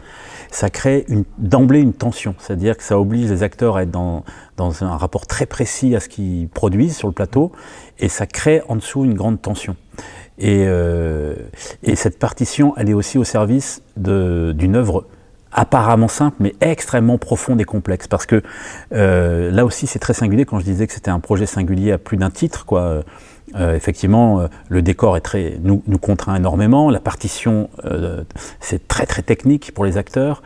ça 0.50 0.68
crée 0.68 1.06
d'emblée 1.38 1.80
une 1.80 1.92
tension, 1.92 2.34
c'est-à-dire 2.38 2.76
que 2.76 2.82
ça 2.82 2.98
oblige 2.98 3.30
les 3.30 3.42
acteurs 3.42 3.76
à 3.76 3.82
être 3.84 3.90
dans, 3.90 4.24
dans 4.56 4.82
un 4.82 4.96
rapport 4.96 5.26
très 5.26 5.46
précis 5.46 5.94
à 5.94 6.00
ce 6.00 6.08
qu'ils 6.08 6.48
produisent 6.48 6.96
sur 6.96 7.08
le 7.08 7.14
plateau, 7.14 7.52
et 7.98 8.08
ça 8.08 8.26
crée 8.26 8.62
en 8.68 8.76
dessous 8.76 9.04
une 9.04 9.14
grande 9.14 9.40
tension. 9.40 9.76
Et, 10.38 10.64
euh, 10.66 11.36
et 11.82 11.94
cette 11.94 12.18
partition, 12.18 12.74
elle 12.76 12.88
est 12.88 12.94
aussi 12.94 13.18
au 13.18 13.24
service 13.24 13.82
d'une 13.96 14.74
œuvre 14.74 15.06
apparemment 15.52 16.08
simple, 16.08 16.36
mais 16.40 16.54
extrêmement 16.60 17.18
profonde 17.18 17.60
et 17.60 17.64
complexe. 17.64 18.08
Parce 18.08 18.26
que 18.26 18.42
euh, 18.92 19.50
là 19.50 19.64
aussi, 19.64 19.86
c'est 19.86 19.98
très 19.98 20.14
singulier 20.14 20.44
quand 20.44 20.58
je 20.58 20.64
disais 20.64 20.86
que 20.86 20.92
c'était 20.92 21.10
un 21.10 21.20
projet 21.20 21.46
singulier 21.46 21.92
à 21.92 21.98
plus 21.98 22.16
d'un 22.16 22.30
titre, 22.30 22.64
quoi. 22.64 23.02
Euh, 23.56 23.74
effectivement, 23.74 24.40
euh, 24.40 24.46
le 24.68 24.80
décor 24.80 25.16
est 25.16 25.22
très, 25.22 25.58
nous, 25.62 25.82
nous 25.88 25.98
contraint 25.98 26.36
énormément. 26.36 26.88
La 26.88 27.00
partition, 27.00 27.68
c'est 28.60 28.86
très 28.86 29.06
très 29.06 29.22
technique 29.22 29.72
pour 29.74 29.84
les 29.84 29.98
acteurs. 29.98 30.42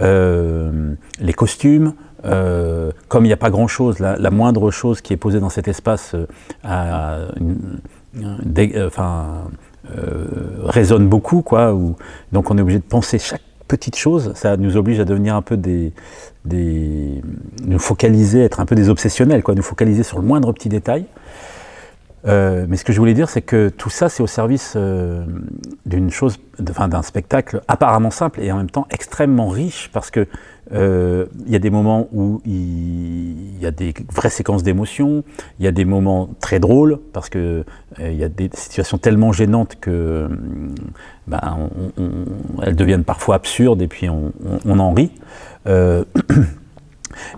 les 0.00 1.32
costumes, 1.34 1.94
comme 2.22 3.24
il 3.24 3.28
n'y 3.28 3.32
a 3.32 3.36
pas 3.36 3.50
grand-chose, 3.50 4.00
la, 4.00 4.30
moindre 4.30 4.70
chose 4.70 5.00
qui 5.00 5.12
est 5.12 5.16
posée 5.16 5.40
dans 5.40 5.50
cet 5.50 5.68
espace 5.68 6.16
résonne 10.64 11.08
beaucoup, 11.08 11.42
quoi. 11.42 11.78
donc 12.32 12.50
on 12.50 12.58
est 12.58 12.62
obligé 12.62 12.78
de 12.78 12.84
penser 12.84 13.18
chaque 13.20 13.42
petite 13.68 13.96
chose. 13.96 14.32
Ça 14.34 14.56
nous 14.56 14.76
oblige 14.76 14.98
à 14.98 15.04
devenir 15.04 15.36
un 15.36 15.42
peu 15.42 15.56
des, 15.56 15.92
des, 16.44 17.22
nous 17.64 17.78
focaliser, 17.78 18.42
être 18.42 18.60
un 18.60 18.66
peu 18.66 18.74
des 18.74 18.88
obsessionnels, 18.88 19.42
quoi. 19.42 19.54
Nous 19.54 19.62
focaliser 19.62 20.02
sur 20.02 20.18
le 20.18 20.24
moindre 20.24 20.52
petit 20.52 20.68
détail. 20.68 21.04
Euh, 22.26 22.66
mais 22.68 22.76
ce 22.76 22.84
que 22.84 22.92
je 22.92 22.98
voulais 22.98 23.14
dire, 23.14 23.28
c'est 23.28 23.42
que 23.42 23.68
tout 23.68 23.90
ça, 23.90 24.08
c'est 24.08 24.22
au 24.22 24.26
service 24.26 24.74
euh, 24.76 25.24
d'une 25.86 26.10
chose, 26.10 26.38
enfin, 26.68 26.88
d'un 26.88 27.02
spectacle 27.02 27.62
apparemment 27.68 28.10
simple 28.10 28.40
et 28.40 28.50
en 28.50 28.56
même 28.56 28.70
temps 28.70 28.86
extrêmement 28.90 29.48
riche, 29.48 29.90
parce 29.92 30.10
que 30.10 30.26
euh, 30.72 31.26
il 31.46 31.52
y 31.52 31.56
a 31.56 31.58
des 31.60 31.70
moments 31.70 32.08
où 32.12 32.42
il 32.44 33.58
y 33.60 33.66
a 33.66 33.70
des 33.70 33.94
vraies 34.12 34.30
séquences 34.30 34.62
d'émotions, 34.62 35.22
il 35.58 35.64
y 35.64 35.68
a 35.68 35.72
des 35.72 35.84
moments 35.84 36.28
très 36.40 36.58
drôles, 36.58 36.98
parce 37.12 37.28
que 37.28 37.64
il 37.98 38.14
y 38.14 38.24
a 38.24 38.28
des 38.28 38.50
situations 38.52 38.98
tellement 38.98 39.32
gênantes 39.32 39.76
que 39.80 40.28
ben, 41.26 41.40
elles 42.62 42.76
deviennent 42.76 43.04
parfois 43.04 43.36
absurdes 43.36 43.80
et 43.80 43.88
puis 43.88 44.08
on, 44.08 44.32
on 44.66 44.78
en 44.78 44.92
rit. 44.92 45.12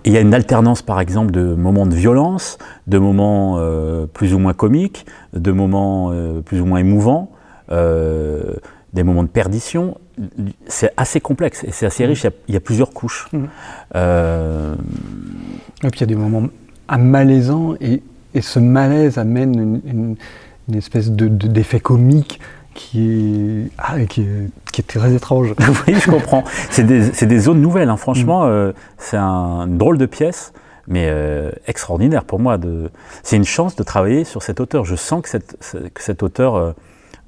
il 0.05 0.13
y 0.13 0.17
a 0.17 0.21
une 0.21 0.33
alternance, 0.33 0.81
par 0.81 0.99
exemple, 0.99 1.31
de 1.31 1.53
moments 1.53 1.85
de 1.85 1.95
violence, 1.95 2.57
de 2.87 2.97
moments 2.97 3.57
euh, 3.57 4.05
plus 4.05 4.33
ou 4.33 4.39
moins 4.39 4.53
comiques, 4.53 5.05
de 5.33 5.51
moments 5.51 6.11
euh, 6.11 6.41
plus 6.41 6.61
ou 6.61 6.65
moins 6.65 6.79
émouvants, 6.79 7.31
euh, 7.71 8.55
des 8.93 9.03
moments 9.03 9.23
de 9.23 9.29
perdition. 9.29 9.97
C'est 10.67 10.91
assez 10.97 11.21
complexe 11.21 11.63
et 11.63 11.71
c'est 11.71 11.85
assez 11.85 12.05
riche. 12.05 12.25
Il 12.47 12.53
y, 12.53 12.57
a, 12.57 12.59
plusieurs 12.59 12.91
couches. 12.91 13.29
Mmh. 13.31 13.45
Et 15.83 15.89
puis 15.89 15.99
il 15.99 16.01
y 16.01 16.03
a 16.03 16.07
des 16.07 16.15
moments 16.15 16.47
malaisants 16.97 17.75
et, 17.79 18.03
et 18.33 18.41
ce 18.41 18.59
malaise 18.59 19.17
amène 19.17 19.81
une, 19.85 20.15
une, 20.67 20.75
espèce 20.75 21.11
d'effet 21.11 21.77
de, 21.77 21.83
comique 21.83 22.39
qui 22.73 23.11
est, 23.11 23.71
ah, 23.77 23.99
qui, 24.05 24.21
est, 24.21 24.87
très 24.87 25.13
étrange. 25.13 25.53
oui, 25.87 25.95
je 25.95 26.09
comprends. 26.09 26.43
C'est 26.69 26.83
des, 26.83 27.11
des, 27.11 27.39
zones 27.39 27.61
nouvelles, 27.61 27.89
hein. 27.89 27.97
franchement, 27.97 28.45
mm. 28.45 28.49
euh, 28.49 28.71
c'est 28.97 29.17
un, 29.17 29.67
une 29.67 29.77
drôle 29.77 29.97
de 29.97 30.05
pièce, 30.05 30.53
mais 30.87 31.07
euh, 31.09 31.51
extraordinaire 31.67 32.23
pour 32.23 32.39
moi. 32.39 32.57
C'est 33.23 33.35
une 33.35 33.45
chance 33.45 33.75
de 33.75 33.83
travailler 33.83 34.23
sur 34.23 34.43
cet 34.43 34.59
auteur. 34.59 34.85
Je 34.85 34.95
sens 34.95 35.21
que 35.21 35.29
cette, 35.29 35.57
que 35.93 36.01
cette 36.01 36.23
auteur, 36.23 36.73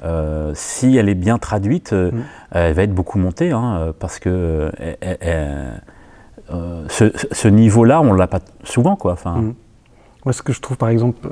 euh, 0.04 0.52
si 0.56 0.98
elle 0.98 1.10
est 1.10 1.16
bien 1.16 1.38
traduite, 1.38 1.94
mm. 1.94 2.12
elle 2.52 2.74
va 2.74 2.84
être 2.84 2.96
beaucoup 2.96 3.20
montée, 3.20 3.52
hein, 3.52 3.94
parce 4.00 4.20
que 4.20 4.72
ce, 6.50 7.12
ce 7.32 7.48
niveau-là, 7.48 8.02
on 8.02 8.14
ne 8.14 8.18
l'a 8.18 8.28
pas 8.28 8.42
souvent. 8.64 8.96
Quoi. 8.96 9.14
Enfin, 9.14 9.38
mm. 9.38 9.56
Moi, 10.26 10.32
ce 10.32 10.42
que 10.42 10.54
je 10.54 10.62
trouve, 10.62 10.78
par 10.78 10.90
exemple 10.90 11.28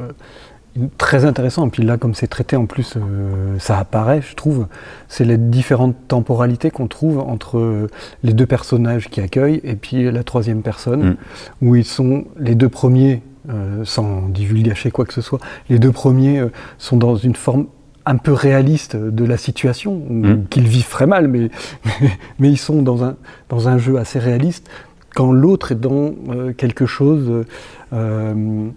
très 0.98 1.26
intéressant, 1.26 1.68
et 1.68 1.70
puis 1.70 1.84
là, 1.84 1.98
comme 1.98 2.14
c'est 2.14 2.28
traité 2.28 2.56
en 2.56 2.66
plus, 2.66 2.96
euh, 2.96 3.60
ça 3.60 3.78
apparaît, 3.78 4.22
je 4.22 4.36
trouve, 4.36 4.68
c'est 5.10 5.26
les 5.26 5.38
différentes 5.38 5.96
temporalités 6.08 6.72
qu'on 6.72 6.88
trouve 6.88 7.20
entre 7.20 7.58
euh, 7.58 7.88
les 8.24 8.34
deux 8.34 8.46
personnages 8.46 9.10
qui 9.10 9.20
accueillent 9.20 9.60
et 9.64 9.76
puis 9.76 10.10
la 10.10 10.24
troisième 10.24 10.62
personne, 10.62 11.12
mm. 11.12 11.16
où 11.62 11.76
ils 11.76 11.86
sont 11.86 12.26
les 12.40 12.56
deux 12.56 12.70
premiers, 12.70 13.22
euh, 13.50 13.84
sans 13.84 14.30
divulgacher 14.30 14.92
quoi 14.92 15.06
que 15.06 15.14
ce 15.14 15.22
soit, 15.22 15.40
les 15.70 15.78
deux 15.78 15.92
premiers 15.92 16.42
sont 16.78 16.98
dans 16.98 17.16
une 17.16 17.36
forme 17.36 17.68
un 18.06 18.18
peu 18.18 18.32
réaliste 18.32 18.96
de 18.96 19.26
la 19.26 19.38
situation, 19.38 20.02
mm. 20.10 20.46
qu'ils 20.50 20.68
vivent 20.68 20.90
très 20.90 21.06
mal, 21.06 21.28
mais, 21.28 21.50
mais, 22.40 22.50
ils 22.50 22.58
sont 22.58 22.82
dans 22.82 23.04
un, 23.04 23.16
dans 23.50 23.68
un 23.68 23.78
jeu 23.78 23.98
assez 23.98 24.20
réaliste, 24.20 24.70
quand 25.14 25.32
l'autre 25.32 25.72
est 25.74 25.80
dans 25.80 26.14
quelque 26.58 26.86
chose 26.86 27.46
euh, 27.94 28.70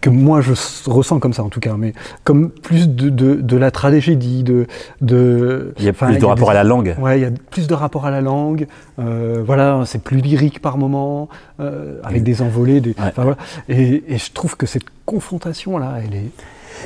que 0.00 0.08
moi 0.08 0.40
je 0.40 0.52
ressens 0.86 1.18
comme 1.18 1.34
ça 1.34 1.42
en 1.42 1.50
tout 1.50 1.60
cas, 1.60 1.74
mais 1.76 1.92
comme 2.24 2.50
plus 2.50 2.88
de, 2.88 3.10
de, 3.10 3.56
la 3.56 3.70
tragédie, 3.70 4.42
de, 4.42 4.66
de 5.02 5.74
il 5.78 5.84
y 5.84 5.88
a 5.88 5.92
plus 5.92 6.16
de 6.16 6.24
rapport 6.24 6.50
à 6.50 6.54
la 6.54 6.64
langue. 6.64 6.96
Ouais, 6.98 7.18
il 7.18 7.22
y 7.22 7.26
a 7.26 7.30
plus 7.50 7.66
de 7.66 7.74
rapport 7.74 8.06
à 8.06 8.10
la 8.10 8.22
langue. 8.22 8.66
Euh, 8.98 9.42
voilà, 9.44 9.82
c'est 9.84 10.02
plus 10.02 10.18
lyrique 10.18 10.62
par 10.62 10.78
moment, 10.78 11.28
euh, 11.60 12.00
avec 12.02 12.22
des 12.22 12.40
envolées. 12.40 12.80
Des, 12.80 12.94
voilà. 13.14 13.36
et, 13.68 14.04
et, 14.08 14.18
je 14.18 14.32
trouve 14.32 14.56
que 14.56 14.66
cette 14.66 14.86
confrontation 15.04 15.76
là, 15.76 15.96
elle 16.02 16.14
est 16.14 16.30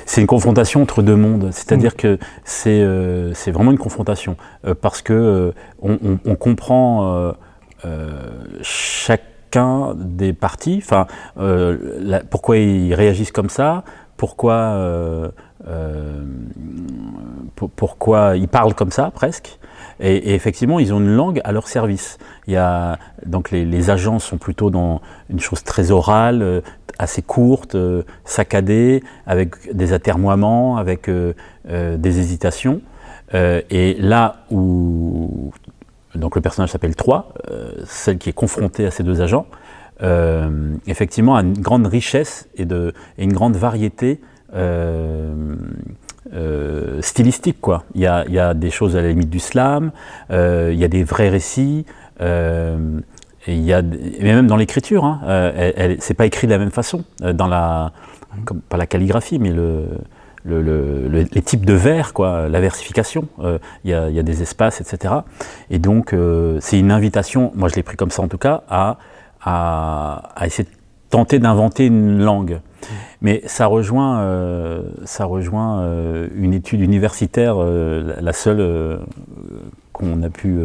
c'est 0.07 0.21
une 0.21 0.27
confrontation 0.27 0.83
entre 0.83 1.03
deux 1.03 1.15
mondes. 1.15 1.51
C'est-à-dire 1.53 1.93
mm. 1.93 1.97
que 1.97 2.19
c'est 2.43 2.81
euh, 2.81 3.33
vraiment 3.47 3.71
une 3.71 3.79
confrontation 3.79 4.37
parce 4.81 5.03
que 5.03 5.53
on, 5.81 5.93
on, 6.05 6.19
on, 6.25 6.35
comprend 6.35 7.33
chaque 8.63 9.23
des 9.97 10.33
partis, 10.33 10.81
enfin, 10.83 11.07
euh, 11.39 12.21
pourquoi 12.31 12.59
ils 12.59 12.95
réagissent 12.95 13.33
comme 13.33 13.51
ça, 13.51 13.85
pourquoi, 14.17 14.55
euh, 14.55 15.29
euh, 15.69 16.25
pourquoi 17.77 18.37
ils 18.37 18.49
parlent 18.49 18.75
comme 18.75 18.91
ça 18.91 19.11
presque. 19.11 19.59
Et, 20.01 20.35
effectivement, 20.35 20.81
ils 20.81 20.93
ont 20.93 20.99
une 20.99 21.15
langue 21.15 21.41
à 21.45 21.53
leur 21.53 21.69
service. 21.69 22.19
Il 22.49 22.55
y 22.55 22.57
a, 22.57 22.99
donc 23.27 23.51
les, 23.53 23.91
agents 23.91 24.19
sont 24.19 24.39
plutôt 24.39 24.71
dans 24.71 25.01
une 25.31 25.39
chose 25.39 25.63
très 25.63 25.93
orale, 25.93 26.63
assez 26.99 27.23
courte, 27.23 27.77
saccadée, 28.25 29.05
avec 29.27 29.73
des 29.73 29.93
atermoiements, 29.93 30.79
avec 30.79 31.09
des 31.09 32.19
hésitations. 32.19 32.81
et 33.33 33.97
là 34.01 34.37
où 34.51 35.24
donc 36.15 36.37
le 36.37 36.41
personnage 36.41 36.71
s'appelle 36.71 36.95
Troy, 36.95 37.33
euh, 37.51 37.73
celle 37.87 38.19
qui 38.19 38.31
est 38.31 38.35
confrontée 38.35 38.87
à 38.87 38.91
ces 38.91 39.03
deux 39.03 39.21
agents, 39.21 39.47
euh, 40.03 40.75
effectivement 40.87 41.37
a 41.37 41.43
une 41.43 41.59
grande 41.59 41.87
richesse 41.87 42.49
et, 42.57 42.65
de, 42.65 42.93
une 43.19 43.33
grande 43.33 43.57
variété 43.57 44.21
euh, 44.55 45.57
stylistique. 47.01 47.61
Quoi. 47.61 47.85
Il, 47.95 48.01
y 48.01 48.07
a, 48.07 48.25
il 48.27 48.35
y 48.35 48.39
a 48.39 48.55
des 48.55 48.71
choses 48.71 48.97
à 48.97 49.03
la 49.03 49.09
limite 49.09 49.31
du 49.31 49.41
slam, 49.41 49.93
il 50.31 50.75
y 50.75 50.85
a 50.85 50.89
des 50.89 51.05
vrais 51.05 51.29
récits, 51.29 51.85
et 52.21 53.55
il 53.55 53.63
y 53.63 53.73
a, 53.73 53.83
mais 53.83 54.35
même 54.35 54.47
dans 54.47 54.57
l'écriture, 54.57 55.05
hein, 55.05 55.21
c'est 55.99 56.15
pas 56.15 56.27
écrit 56.27 56.47
de 56.47 56.53
la 56.53 56.59
même 56.59 56.71
façon, 56.71 57.05
dans 57.21 57.47
la, 57.47 57.93
comme, 58.45 58.61
pas 58.61 58.77
la 58.77 58.87
calligraphie, 58.87 59.39
mais 59.39 59.51
le, 59.51 59.87
le, 60.45 61.09
les 61.09 61.43
types 61.43 61.65
de 61.65 61.73
vers, 61.75 62.13
quoi, 62.13 62.49
la 62.49 62.61
versification, 62.61 63.27
euh, 63.41 63.59
il 63.85 63.91
y, 63.91 63.93
y, 63.93 64.19
a 64.19 64.23
des 64.23 64.43
espaces, 64.43 64.81
etc. 64.81 65.15
Et 65.71 65.79
donc, 65.79 66.13
euh, 66.13 66.59
c'est 66.61 66.79
une 66.79 66.91
invitation, 66.91 67.51
moi 67.55 67.69
je 67.69 67.75
l'ai 67.77 67.83
pris 67.83 67.97
comme 67.97 68.11
ça 68.11 68.23
en 68.23 68.29
tout 68.29 68.39
cas, 68.39 68.63
à, 68.69 68.99
à, 69.41 70.31
à 70.37 70.47
essayer 70.47 70.65
de 70.65 70.75
tenter 71.11 71.39
d'inventer 71.39 71.87
une 71.87 72.23
langue. 72.23 72.61
Mais 73.23 73.43
ça 73.47 73.67
rejoint, 73.67 74.21
euh, 74.21 74.83
ça 75.05 75.25
rejoint 75.25 75.81
euh, 75.81 76.29
une 76.35 76.53
étude 76.53 76.81
universitaire, 76.81 77.55
euh, 77.59 78.15
la 78.21 78.33
seule 78.33 79.01
qu'on 79.93 80.23
a 80.23 80.29
pu 80.29 80.59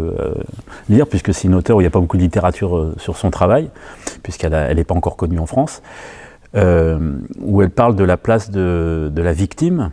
lire, 0.90 1.06
puisque 1.08 1.34
c'est 1.34 1.48
une 1.48 1.56
auteure 1.56 1.78
où 1.78 1.82
il 1.82 1.84
n'y 1.84 1.88
a 1.88 1.92
pas 1.92 2.00
beaucoup 2.00 2.18
de 2.18 2.24
littérature 2.24 2.94
sur 2.98 3.16
son 3.16 3.30
travail, 3.30 3.70
puisqu'elle 4.24 4.76
n'est 4.76 4.84
pas 4.84 4.96
encore 4.96 5.18
connue 5.18 5.40
en 5.40 5.46
France. 5.46 5.84
Euh, 6.56 7.20
où 7.40 7.62
elle 7.62 7.70
parle 7.70 7.96
de 7.96 8.04
la 8.04 8.18
place 8.18 8.50
de, 8.50 9.12
la 9.16 9.34
victime, 9.34 9.92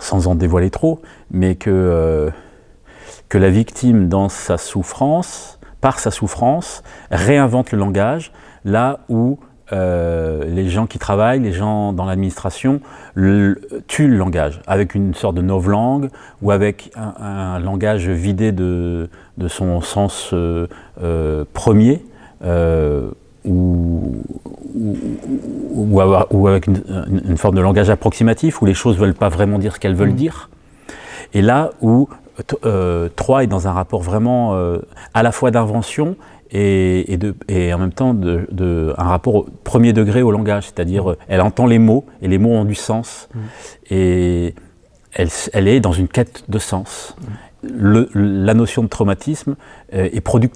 sans 0.00 0.26
en 0.26 0.34
dévoiler 0.34 0.70
trop, 0.70 1.00
mais 1.30 1.54
que, 1.54 1.70
euh, 1.70 2.30
que 3.28 3.38
la 3.38 3.48
victime, 3.48 4.08
dans 4.08 4.28
sa 4.28 4.58
souffrance, 4.58 5.60
par 5.80 6.00
sa 6.00 6.10
souffrance, 6.10 6.82
réinvente 7.12 7.70
le 7.70 7.78
langage, 7.78 8.32
là 8.64 9.00
où 9.08 9.38
euh, 9.72 10.44
les 10.46 10.68
gens 10.68 10.86
qui 10.86 10.98
travaillent, 10.98 11.40
les 11.40 11.52
gens 11.52 11.92
dans 11.92 12.06
l'administration, 12.06 12.80
tuent 13.14 14.08
le 14.08 14.16
langage, 14.16 14.60
avec 14.66 14.96
une 14.96 15.14
sorte 15.14 15.36
de 15.36 15.42
novlangue 15.42 16.08
ou 16.42 16.50
avec 16.50 16.90
un, 16.96 17.60
langage 17.60 18.08
vidé 18.08 18.50
de, 18.50 19.08
de 19.38 19.48
son 19.48 19.80
sens 19.80 20.34
premier, 21.52 22.02
ou, 23.44 24.22
ou, 25.74 26.48
avec 26.48 26.66
une, 26.66 27.36
forme 27.36 27.56
de 27.56 27.60
langage 27.60 27.90
approximatif 27.90 28.62
où 28.62 28.66
les 28.66 28.74
choses 28.74 28.96
ne 28.96 29.00
veulent 29.00 29.14
pas 29.14 29.28
vraiment 29.28 29.58
dire 29.58 29.74
ce 29.74 29.80
qu'elles 29.80 29.94
veulent 29.94 30.10
mm. 30.10 30.16
dire. 30.16 30.50
Et 31.34 31.42
là 31.42 31.70
où 31.80 32.08
euh, 32.64 33.08
est 33.40 33.46
dans 33.46 33.68
un 33.68 33.72
rapport 33.72 34.02
vraiment 34.02 34.54
euh, 34.54 34.78
à 35.14 35.22
la 35.22 35.32
fois 35.32 35.50
d'invention 35.50 36.16
et, 36.54 37.16
de, 37.16 37.34
et, 37.48 37.72
en 37.72 37.78
même 37.78 37.92
temps 37.92 38.12
de, 38.12 38.94
un 38.98 39.04
rapport 39.04 39.34
au 39.34 39.46
premier 39.64 39.92
degré 39.92 40.22
au 40.22 40.30
langage, 40.30 40.64
c'est-à-dire 40.64 41.08
mm. 41.08 41.16
elle 41.28 41.40
entend 41.40 41.66
les 41.66 41.78
mots 41.78 42.04
et 42.20 42.28
les 42.28 42.38
mots 42.38 42.50
ont 42.52 42.64
du 42.64 42.74
sens 42.74 43.28
mm. 43.34 43.38
et 43.90 44.54
elle, 45.14 45.28
elle, 45.52 45.68
est 45.68 45.80
dans 45.80 45.92
une 45.92 46.08
quête 46.08 46.44
de 46.48 46.58
sens. 46.58 47.16
Le, 47.62 48.08
la 48.14 48.54
notion 48.54 48.82
de 48.82 48.88
traumatisme 48.88 49.56
euh, 49.94 50.08
est 50.12 50.20
produite 50.20 50.54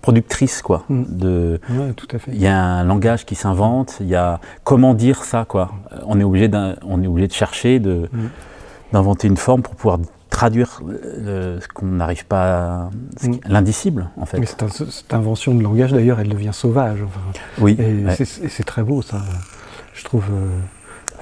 productrice 0.00 0.62
quoi. 0.62 0.84
Mm. 0.88 1.04
De, 1.08 1.60
tout 1.96 2.08
à 2.14 2.18
fait. 2.18 2.30
Il 2.32 2.40
y 2.40 2.46
a 2.46 2.58
un 2.58 2.84
langage 2.84 3.24
qui 3.24 3.34
s'invente. 3.34 3.96
Il 4.00 4.08
y 4.08 4.14
a 4.14 4.40
comment 4.64 4.94
dire 4.94 5.24
ça 5.24 5.44
quoi. 5.46 5.72
On 6.06 6.18
est 6.20 6.24
obligé 6.24 6.50
on 6.82 7.02
est 7.02 7.06
obligé 7.06 7.28
de 7.28 7.32
chercher, 7.32 7.78
de 7.78 8.08
mm. 8.12 8.28
d'inventer 8.92 9.28
une 9.28 9.36
forme 9.36 9.62
pour 9.62 9.74
pouvoir 9.74 9.98
traduire 10.30 10.80
ce 10.80 11.68
qu'on 11.72 11.86
n'arrive 11.86 12.26
pas, 12.26 12.90
mm. 13.22 13.32
l'indicible 13.46 14.10
en 14.16 14.26
fait. 14.26 14.38
Mais 14.38 14.46
cette, 14.46 15.14
invention 15.14 15.54
de 15.54 15.62
langage 15.62 15.92
d'ailleurs, 15.92 16.20
elle 16.20 16.28
devient 16.28 16.52
sauvage. 16.52 16.98
oui. 17.58 17.76
Et 17.78 18.24
c'est 18.24 18.64
très 18.64 18.82
beau 18.82 19.02
ça. 19.02 19.22
Je 19.94 20.04
trouve. 20.04 20.24
Euh, 20.32 20.58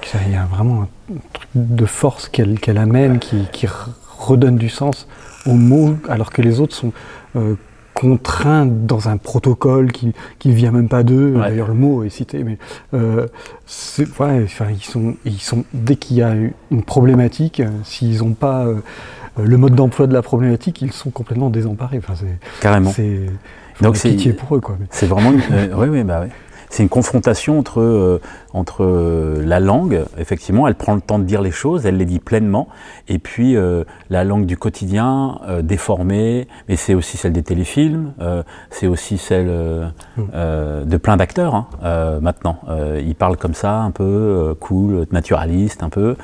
qu'il 0.03 0.31
y 0.31 0.35
a 0.35 0.45
vraiment 0.45 0.83
un 0.83 0.87
truc 1.33 1.49
de 1.55 1.85
force 1.85 2.29
qu'elle 2.29 2.77
amène 2.77 3.19
qui, 3.19 3.67
redonne 4.17 4.55
du 4.55 4.69
sens 4.69 5.07
aux 5.45 5.53
mots 5.53 5.97
alors 6.07 6.31
que 6.31 6.41
les 6.41 6.61
autres 6.61 6.73
sont 6.73 6.93
euh, 7.35 7.55
contraints 8.03 8.65
dans 8.65 9.09
un 9.09 9.17
protocole 9.17 9.91
qui 9.91 10.13
qui 10.39 10.51
vient 10.51 10.71
même 10.71 10.89
pas 10.89 11.03
d'eux. 11.03 11.33
D'ailleurs, 11.37 11.69
le 11.69 11.73
mot 11.73 12.03
est 12.03 12.09
cité, 12.09 12.43
mais 12.43 12.57
euh, 12.93 13.27
ouais, 14.19 14.41
enfin, 14.43 14.65
ils 14.69 14.83
sont 14.83 15.15
ils 15.25 15.39
sont 15.39 15.63
dès 15.73 15.95
qu'il 15.95 16.17
y 16.17 16.21
a 16.21 16.33
une 16.71 16.83
problématique, 16.83 17.61
s'ils 17.83 18.19
n'ont 18.19 18.33
pas 18.33 18.67
le 19.37 19.57
mode 19.57 19.75
d'emploi 19.75 20.07
de 20.07 20.13
la 20.13 20.21
problématique, 20.21 20.81
ils 20.81 20.91
sont 20.91 21.09
complètement 21.09 21.49
désemparés. 21.49 21.97
Enfin, 21.97 22.13
Carrément. 22.61 22.91
C'est 22.91 23.21
donc 23.81 23.97
c'est 23.97 24.09
pitié 24.09 24.33
pour 24.33 24.55
eux 24.55 24.59
quoi. 24.59 24.77
C'est 24.91 25.07
vraiment 25.07 25.31
oui 25.31 25.87
oui 25.89 26.03
bah 26.03 26.21
oui 26.23 26.29
c'est 26.73 26.81
une 26.81 26.89
confrontation 26.89 27.59
entre, 27.59 27.81
euh, 27.81 28.19
entre 28.51 28.83
euh, 28.83 29.43
la 29.45 29.59
langue, 29.59 30.05
effectivement, 30.17 30.67
elle 30.67 30.73
prend 30.73 30.95
le 30.95 31.01
temps 31.01 31.19
de 31.19 31.23
dire 31.23 31.43
les 31.43 31.51
choses, 31.51 31.85
elle 31.85 31.97
les 31.97 32.05
dit 32.05 32.17
pleinement, 32.17 32.67
et 33.07 33.19
puis 33.19 33.55
euh, 33.55 33.83
la 34.09 34.23
langue 34.23 34.47
du 34.47 34.57
quotidien, 34.57 35.39
déformée, 35.61 36.47
mais 36.67 36.75
c'est 36.75 36.95
aussi 36.95 37.17
celle 37.17 37.33
des 37.33 37.43
téléfilms, 37.43 38.13
c'est 38.71 38.87
aussi 38.87 39.17
celle 39.17 39.91
mm. 40.17 40.23
de 40.85 40.97
plein 40.97 41.17
d'acteurs 41.17 41.53
hein, 41.53 41.67
maintenant. 42.21 42.59
ils 42.97 43.15
parlent 43.15 43.37
comme 43.37 43.53
ça, 43.53 43.79
un 43.79 43.91
peu 43.91 44.55
cool, 44.59 45.05
naturaliste, 45.11 45.83
un 45.83 45.89
peu, 45.89 46.15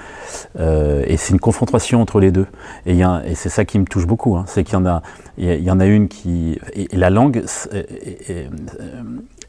et 0.58 1.18
c'est 1.18 1.34
une 1.34 1.40
confrontation 1.40 2.02
entre 2.02 2.20
les 2.20 2.32
deux. 2.32 2.48
Et, 2.86 3.00
et 3.00 3.36
c'est 3.36 3.50
ça 3.50 3.66
qui 3.66 3.78
me 3.78 3.86
touche 3.86 4.08
beaucoup, 4.08 4.36
hein, 4.36 4.46
c'est 4.48 4.64
qu'il 4.64 4.74
y 4.74 4.78
en 4.78 4.86
a, 4.86 5.02
il 5.38 5.64
y, 5.64 5.72
en 5.72 5.80
a 5.80 5.86
une 5.86 6.08
qui, 6.08 6.60
et, 6.74 6.88
la 6.96 7.10
langue, 7.10 7.44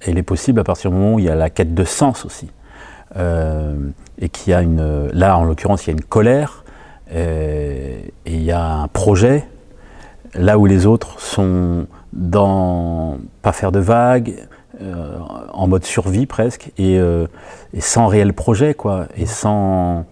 elle 0.01 0.19
est 0.19 0.23
possible 0.23 0.61
à 0.61 0.65
partir 0.65 0.91
du 0.91 0.97
moment 0.97 1.15
où 1.15 1.19
il 1.19 1.27
y 1.27 1.31
a 1.31 1.35
la 1.35 1.51
quête 1.51 1.75
de 1.75 1.85
sens 1.85 2.25
aussi. 2.25 2.51
Euh, 3.17 3.75
et 4.21 4.29
qu'il 4.29 4.53
y 4.53 4.55
a 4.55 4.63
une. 4.63 5.09
Là, 5.13 5.37
en 5.37 5.45
l'occurrence, 5.45 5.85
il 5.85 5.89
y 5.89 5.91
a 5.91 5.95
une 5.95 6.05
colère, 6.05 6.65
euh, 7.13 7.99
et 8.25 8.35
il 8.35 8.43
y 8.43 8.53
a 8.53 8.73
un 8.73 8.87
projet, 8.87 9.45
là 10.35 10.59
où 10.59 10.67
les 10.67 10.87
autres 10.87 11.21
sont 11.21 11.87
dans. 12.13 13.19
pas 13.43 13.51
faire 13.51 13.73
de 13.73 13.81
vagues, 13.81 14.35
euh, 14.81 15.19
en 15.53 15.67
mode 15.67 15.85
survie 15.85 16.27
presque, 16.27 16.71
et, 16.79 17.01
sans 17.81 18.07
réel 18.07 18.33
projet, 18.33 18.75
quoi, 18.75 19.07
et 19.17 19.27
sans. 19.27 20.05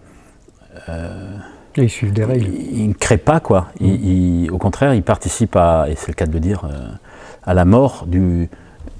ils 1.77 1.89
suivent 1.89 2.11
des 2.11 2.25
règles. 2.25 2.49
Ils, 2.53 2.89
ne 2.89 2.93
créent 2.93 3.17
pas, 3.17 3.39
quoi. 3.39 3.67
au 3.79 4.57
contraire, 4.57 4.93
ils 4.93 5.03
participent 5.03 5.55
à, 5.55 5.85
et 5.87 5.95
c'est 5.95 6.09
le 6.09 6.15
cas 6.15 6.25
de 6.25 6.33
le 6.33 6.41
dire, 6.41 6.67
à 7.43 7.53
la 7.53 7.63
mort 7.63 8.03
du, 8.07 8.49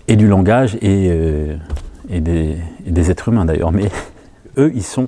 et 0.09 0.15
du 0.15 0.27
langage 0.27 0.75
et, 0.81 1.07
euh, 1.11 1.55
et, 2.09 2.19
des, 2.19 2.57
des, 2.85 3.11
êtres 3.11 3.29
humains 3.29 3.45
d'ailleurs. 3.45 3.71
Mais 3.71 3.89
eux, 4.57 4.71
ils 4.75 4.83
sont 4.83 5.07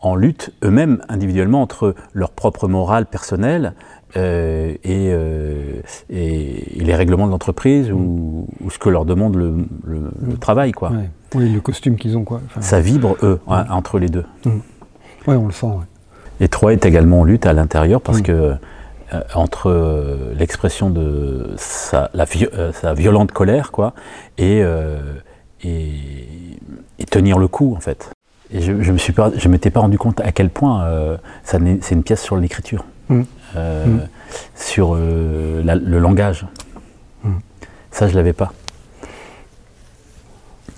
en 0.00 0.14
lutte 0.14 0.52
eux-mêmes 0.62 1.02
individuellement 1.08 1.62
entre 1.62 1.94
leur 2.12 2.30
propre 2.30 2.68
morale 2.68 3.06
personnelle 3.06 3.72
euh, 4.16 4.74
et, 4.84 5.10
euh, 5.10 5.80
et, 6.10 6.66
les 6.76 6.94
règlements 6.94 7.26
de 7.26 7.30
l'entreprise 7.30 7.90
ou, 7.90 8.46
ce 8.68 8.78
que 8.78 8.90
leur 8.90 9.06
demande 9.06 9.36
le, 9.36 9.66
le, 9.84 10.36
travail. 10.38 10.72
Quoi. 10.72 10.92
Oui, 11.34 11.50
le 11.50 11.60
costume 11.60 11.96
qu'ils 11.96 12.16
ont. 12.18 12.24
Quoi. 12.24 12.42
Ça 12.60 12.80
vibre, 12.80 13.16
eux, 13.22 13.40
entre 13.46 13.98
les 13.98 14.08
deux. 14.08 14.24
Mm. 14.44 14.50
Oui, 15.28 15.36
on 15.36 15.46
le 15.46 15.52
sent. 15.52 15.66
Et 16.40 16.48
Troy 16.48 16.72
est 16.72 16.84
également 16.84 17.20
en 17.20 17.24
lutte 17.24 17.46
à 17.46 17.52
l'intérieur 17.52 18.00
parce 18.00 18.20
que 18.20 18.54
entre 19.34 19.70
euh, 19.70 20.34
l'expression 20.38 20.90
de 20.90 21.54
sa, 21.56 22.10
la, 22.14 22.24
euh, 22.54 22.72
sa, 22.72 22.94
violente 22.94 23.32
colère, 23.32 23.70
quoi, 23.70 23.94
et, 24.38 24.62
et, 25.64 26.58
tenir 27.10 27.38
le 27.38 27.48
coup, 27.48 27.74
en 27.76 27.80
fait. 27.80 28.10
Et 28.54 28.60
je, 28.62 29.12
pas, 29.12 29.30
je 29.36 29.48
m'étais 29.48 29.70
pas 29.70 29.80
rendu 29.80 29.98
compte 29.98 30.20
à 30.20 30.32
quel 30.32 30.48
point 30.50 30.86
c'est 31.42 31.58
une 31.90 32.02
pièce 32.02 32.22
sur 32.22 32.36
l'écriture, 32.36 32.84
mmh. 33.08 33.20
mmh. 33.54 33.98
sur 34.54 34.94
le 34.94 35.98
langage. 35.98 36.46
Mmh. 37.24 37.30
Ça, 37.90 38.08
je 38.08 38.14
l'avais 38.14 38.32
pas. 38.32 38.52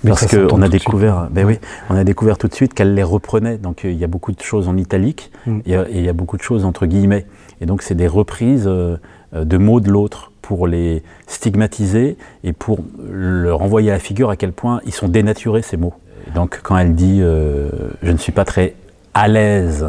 Parce 0.06 0.26
qu'on 0.26 0.62
a 0.62 0.68
découvert, 0.68 1.28
ben 1.30 1.46
oui, 1.46 1.58
on 1.90 1.96
a 1.96 2.04
découvert 2.04 2.38
tout 2.38 2.49
de 2.49 2.54
suite 2.54 2.75
qu'elle 2.75 2.94
les 2.94 3.02
reprenait. 3.02 3.58
Donc 3.58 3.84
il 3.84 3.94
y 3.94 4.04
a 4.04 4.08
beaucoup 4.08 4.32
de 4.32 4.40
choses 4.40 4.68
en 4.68 4.76
italique 4.76 5.30
et 5.46 5.76
il 5.90 6.04
y 6.04 6.08
a 6.08 6.12
beaucoup 6.12 6.37
de 6.37 6.42
choses 6.42 6.64
entre 6.64 6.87
guillemets. 6.87 7.26
Et 7.61 7.66
donc 7.66 7.82
c'est 7.82 7.94
des 7.94 8.08
reprises 8.08 8.64
euh, 8.66 8.96
de 9.32 9.56
mots 9.58 9.80
de 9.80 9.90
l'autre 9.90 10.32
pour 10.42 10.66
les 10.66 11.02
stigmatiser 11.26 12.16
et 12.42 12.52
pour 12.52 12.80
leur 13.11 13.62
envoyer 13.62 13.90
à 13.90 13.94
la 13.94 13.99
figure 13.99 14.30
à 14.30 14.37
quel 14.37 14.52
point 14.52 14.80
ils 14.84 14.92
sont 14.92 15.08
dénaturés 15.08 15.62
ces 15.62 15.76
mots. 15.76 15.94
donc 16.34 16.61
quand 16.62 16.76
elle 16.76 16.94
dit 16.94 17.20
euh, 17.23 17.70
je 18.02 18.11
ne 18.11 18.18
suis 18.18 18.32
pas 18.32 18.44
très 18.44 18.75
à 19.14 19.28
l'aise, 19.28 19.88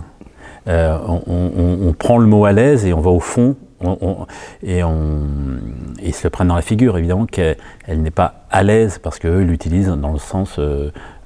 euh, 0.68 0.98
on, 1.28 1.94
prend 1.94 2.18
le 2.18 2.28
mot 2.28 2.46
à 2.46 2.52
l'aise 2.52 2.86
et 2.86 2.94
on 2.94 3.02
va 3.02 3.12
au 3.12 3.20
fond 3.20 3.56
et, 4.64 4.84
on, 4.84 5.28
ils 6.02 6.14
se 6.16 6.24
le 6.24 6.30
prennent 6.30 6.48
dans 6.48 6.56
la 6.56 6.62
figure 6.62 6.98
évidemment 6.98 7.26
qu'elle 7.26 7.58
n'est 7.90 8.12
pas 8.12 8.46
à 8.50 8.64
l'aise 8.64 9.00
parce 9.00 9.20
qu'eux 9.20 9.42
l'utilisent 9.42 9.90
dans 9.90 10.14
le 10.14 10.20
sens 10.20 10.60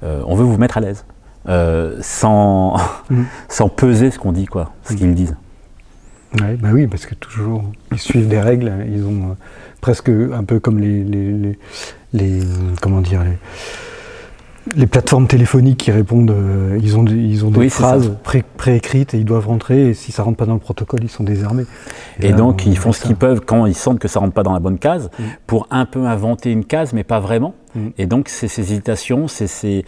on 0.02 0.34
veut 0.34 0.44
vous 0.44 0.58
mettre 0.58 0.78
à 0.78 0.80
l'aise 0.80 1.04
sans, 2.00 2.76
mmh. 3.10 3.22
sans 3.48 3.68
peser 3.68 4.10
ce 4.10 4.18
qu'on 4.18 4.32
dit 4.32 4.46
quoi, 4.46 4.72
ce 4.84 4.94
qu'ils 4.94 5.14
disent. 5.14 5.36
Ouais, 6.38 6.56
bah 6.56 6.68
oui, 6.72 6.86
parce 6.86 7.06
que 7.06 7.14
toujours, 7.16 7.64
ils 7.90 7.98
suivent 7.98 8.28
des 8.28 8.38
règles, 8.38 8.72
ils 8.88 9.04
ont 9.04 9.30
euh, 9.30 9.34
presque 9.80 10.10
un 10.10 10.44
peu 10.44 10.60
comme 10.60 10.78
les, 10.78 11.02
les, 11.02 11.58
les, 12.12 12.40
comment 12.80 13.00
dire, 13.00 13.24
les, 13.24 13.36
plateformes 14.86 15.26
téléphoniques 15.26 15.78
qui 15.78 15.90
répondent, 15.90 16.30
euh, 16.30 16.78
ils 16.82 16.96
ont, 16.96 17.04
ils 17.04 17.44
ont 17.44 17.50
des 17.50 17.68
phrases 17.68 18.12
préécrites 18.56 19.14
et 19.14 19.18
ils 19.18 19.24
doivent 19.24 19.48
rentrer, 19.48 19.88
et 19.88 19.94
si 19.94 20.12
ça 20.12 20.22
rentre 20.22 20.36
pas 20.36 20.46
dans 20.46 20.54
le 20.54 20.60
protocole, 20.60 21.00
ils 21.02 21.10
sont 21.10 21.24
désarmés. 21.24 21.64
Et, 22.20 22.32
donc, 22.32 22.66
ils 22.66 22.78
font 22.78 22.92
ce 22.92 23.02
qu'ils 23.02 23.16
peuvent 23.16 23.40
quand 23.40 23.66
ils 23.66 23.74
sentent 23.74 23.98
que 23.98 24.08
ça 24.08 24.20
rentre 24.20 24.34
pas 24.34 24.42
dans 24.42 24.52
la 24.52 24.60
bonne 24.60 24.78
case, 24.78 25.10
mm. 25.18 25.22
pour 25.46 25.66
un 25.70 25.86
peu 25.86 26.06
inventer 26.06 26.52
une 26.52 26.64
case, 26.64 26.92
mais 26.92 27.04
pas 27.04 27.20
vraiment. 27.20 27.54
Mm. 27.74 27.88
Et 27.98 28.06
donc, 28.06 28.28
c'est 28.28 28.48
ces 28.48 28.62
hésitations, 28.62 29.26
c'est 29.28 29.84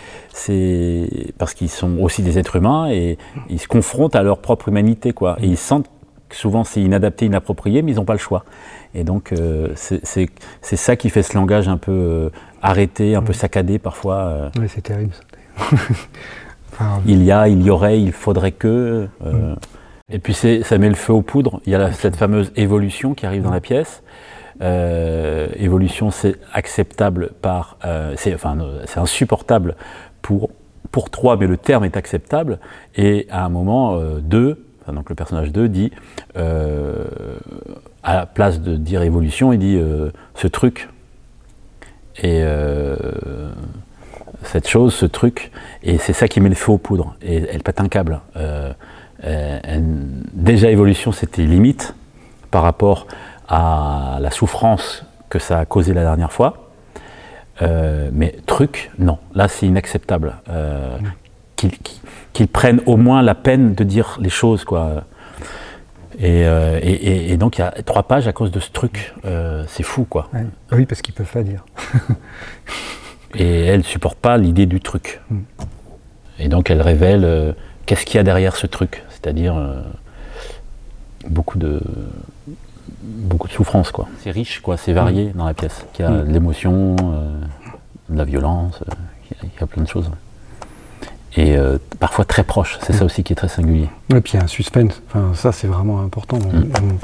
parce 1.38 1.54
qu'ils 1.54 1.70
sont 1.70 1.98
aussi 1.98 2.22
des 2.22 2.38
êtres 2.38 2.56
humains 2.56 2.90
et 2.90 3.18
ils 3.48 3.60
se 3.60 3.68
confrontent 3.68 4.16
à 4.16 4.22
leur 4.22 4.38
propre 4.38 4.68
humanité, 4.68 5.12
quoi. 5.12 5.36
Et 5.40 5.46
ils 5.46 5.58
sentent 5.58 5.90
souvent 6.34 6.64
c'est 6.64 6.80
inadapté, 6.80 7.26
inapproprié, 7.26 7.82
mais 7.82 7.92
ils 7.92 7.96
n'ont 7.96 8.04
pas 8.04 8.14
le 8.14 8.18
choix. 8.18 8.44
Et 8.94 9.04
donc 9.04 9.32
euh, 9.32 9.68
c'est 9.74 10.76
ça 10.76 10.96
qui 10.96 11.10
fait 11.10 11.22
ce 11.22 11.34
langage 11.34 11.68
un 11.68 11.78
peu 11.78 11.92
euh, 11.92 12.30
arrêté, 12.60 13.14
un 13.14 13.22
peu 13.22 13.32
saccadé 13.32 13.78
parfois. 13.78 14.16
Euh. 14.16 14.50
Oui, 14.58 14.66
c'est 14.68 14.82
terrible. 14.82 15.12
il 17.06 17.22
y 17.22 17.32
a, 17.32 17.48
il 17.48 17.62
y 17.62 17.70
aurait, 17.70 18.00
il 18.00 18.12
faudrait 18.12 18.52
que. 18.52 19.08
Et 20.10 20.18
puis 20.18 20.34
ça 20.34 20.78
met 20.78 20.88
le 20.88 20.94
feu 20.94 21.12
aux 21.12 21.22
poudres. 21.22 21.60
Il 21.64 21.72
y 21.72 21.74
a 21.74 21.90
cette 21.92 22.16
fameuse 22.16 22.52
évolution 22.56 23.14
qui 23.14 23.24
arrive 23.24 23.42
dans 23.42 23.50
la 23.50 23.60
pièce. 23.60 24.02
évolution, 24.60 26.10
c'est 26.10 26.36
acceptable 26.52 27.30
par, 27.40 27.78
c'est 28.16 28.34
enfin, 28.34 28.58
c'est 28.86 29.00
insupportable 29.00 29.76
pour 30.20 30.50
pour 30.90 31.08
trois, 31.08 31.38
mais 31.38 31.46
le 31.46 31.56
terme 31.56 31.84
est 31.84 31.96
acceptable. 31.96 32.58
Et 32.96 33.26
à 33.30 33.46
un 33.46 33.48
moment, 33.48 33.98
deux, 34.20 34.66
donc 34.90 35.08
le 35.08 35.14
personnage 35.14 35.52
2 35.52 35.68
dit, 35.68 35.92
euh, 36.36 37.04
à 38.02 38.16
la 38.16 38.26
place 38.26 38.60
de 38.60 38.76
dire 38.76 39.02
évolution, 39.02 39.52
il 39.52 39.58
dit 39.58 39.76
euh, 39.76 40.10
ce 40.34 40.48
truc. 40.48 40.88
Et 42.18 42.40
euh, 42.42 42.96
cette 44.42 44.68
chose, 44.68 44.94
ce 44.94 45.06
truc, 45.06 45.50
et 45.82 45.98
c'est 45.98 46.12
ça 46.12 46.28
qui 46.28 46.40
met 46.40 46.48
le 46.48 46.54
feu 46.54 46.72
aux 46.72 46.78
poudres. 46.78 47.14
Et 47.22 47.36
elle 47.36 47.62
pète 47.62 47.80
un 47.80 47.88
câble. 47.88 48.20
déjà 50.32 50.70
évolution, 50.70 51.12
c'était 51.12 51.42
limite 51.42 51.94
par 52.50 52.62
rapport 52.62 53.06
à 53.48 54.18
la 54.20 54.30
souffrance 54.30 55.04
que 55.30 55.38
ça 55.38 55.60
a 55.60 55.64
causé 55.64 55.94
la 55.94 56.02
dernière 56.02 56.32
fois. 56.32 56.70
mais 57.60 58.34
truc, 58.46 58.90
non. 58.98 59.18
Là, 59.34 59.48
c'est 59.48 59.66
inacceptable. 59.66 60.34
Qu'il 60.46 61.21
qu'ils 62.32 62.48
prennent 62.48 62.80
au 62.86 62.96
moins 62.96 63.22
la 63.22 63.34
peine 63.34 63.74
de 63.74 63.84
dire 63.84 64.18
les 64.20 64.30
choses, 64.30 64.64
quoi. 64.64 65.04
Et, 66.18 66.44
euh, 66.46 66.78
et, 66.82 67.32
et, 67.32 67.36
donc 67.36 67.58
il 67.58 67.62
y 67.62 67.64
a 67.64 67.70
trois 67.84 68.02
pages 68.02 68.28
à 68.28 68.32
cause 68.32 68.50
de 68.50 68.60
ce 68.60 68.70
truc. 68.70 69.14
Euh, 69.24 69.64
c'est 69.68 69.82
fou, 69.82 70.04
quoi. 70.04 70.28
Oui, 70.70 70.86
parce 70.86 71.02
qu'ils 71.02 71.14
peuvent 71.14 71.30
pas 71.30 71.42
dire. 71.42 71.64
et 73.34 73.64
elle 73.64 73.82
supporte 73.82 74.18
pas 74.18 74.36
l'idée 74.36 74.66
du 74.66 74.80
truc. 74.80 75.20
Mm. 75.30 75.38
Et 76.38 76.48
donc 76.48 76.70
elle 76.70 76.82
révèle 76.82 77.24
euh, 77.24 77.52
qu'est-ce 77.86 78.04
qu'il 78.04 78.16
y 78.16 78.18
a 78.18 78.22
derrière 78.24 78.56
ce 78.56 78.66
truc, 78.66 79.04
c'est-à-dire 79.10 79.54
beaucoup 81.28 81.58
de 81.58 81.80
beaucoup 83.02 83.48
de 83.48 83.52
souffrance, 83.52 83.90
quoi. 83.90 84.08
C'est 84.18 84.30
riche, 84.30 84.60
quoi. 84.60 84.76
C'est 84.76 84.92
varié 84.92 85.26
mm. 85.26 85.32
dans 85.32 85.46
la 85.46 85.54
pièce. 85.54 85.86
Il 85.98 86.02
y 86.02 86.04
a 86.04 86.10
mm. 86.10 86.26
de 86.28 86.32
l'émotion, 86.32 86.96
de 88.10 88.16
la 88.16 88.24
violence, 88.24 88.80
il 89.42 89.48
y, 89.58 89.62
a 89.62 89.66
plein 89.66 89.82
de 89.82 89.88
choses 89.88 90.10
et 91.36 91.56
euh, 91.56 91.78
parfois 91.98 92.24
très 92.24 92.44
proche. 92.44 92.78
C'est 92.82 92.92
ça 92.92 93.02
mm. 93.02 93.06
aussi 93.06 93.22
qui 93.22 93.32
est 93.32 93.36
très 93.36 93.48
singulier. 93.48 93.88
Et 94.14 94.20
puis 94.20 94.34
il 94.34 94.36
y 94.36 94.40
a 94.40 94.44
un 94.44 94.48
suspense. 94.48 95.02
Enfin, 95.08 95.32
ça, 95.34 95.52
c'est 95.52 95.66
vraiment 95.66 96.00
important. 96.00 96.38
Mm. 96.38 96.98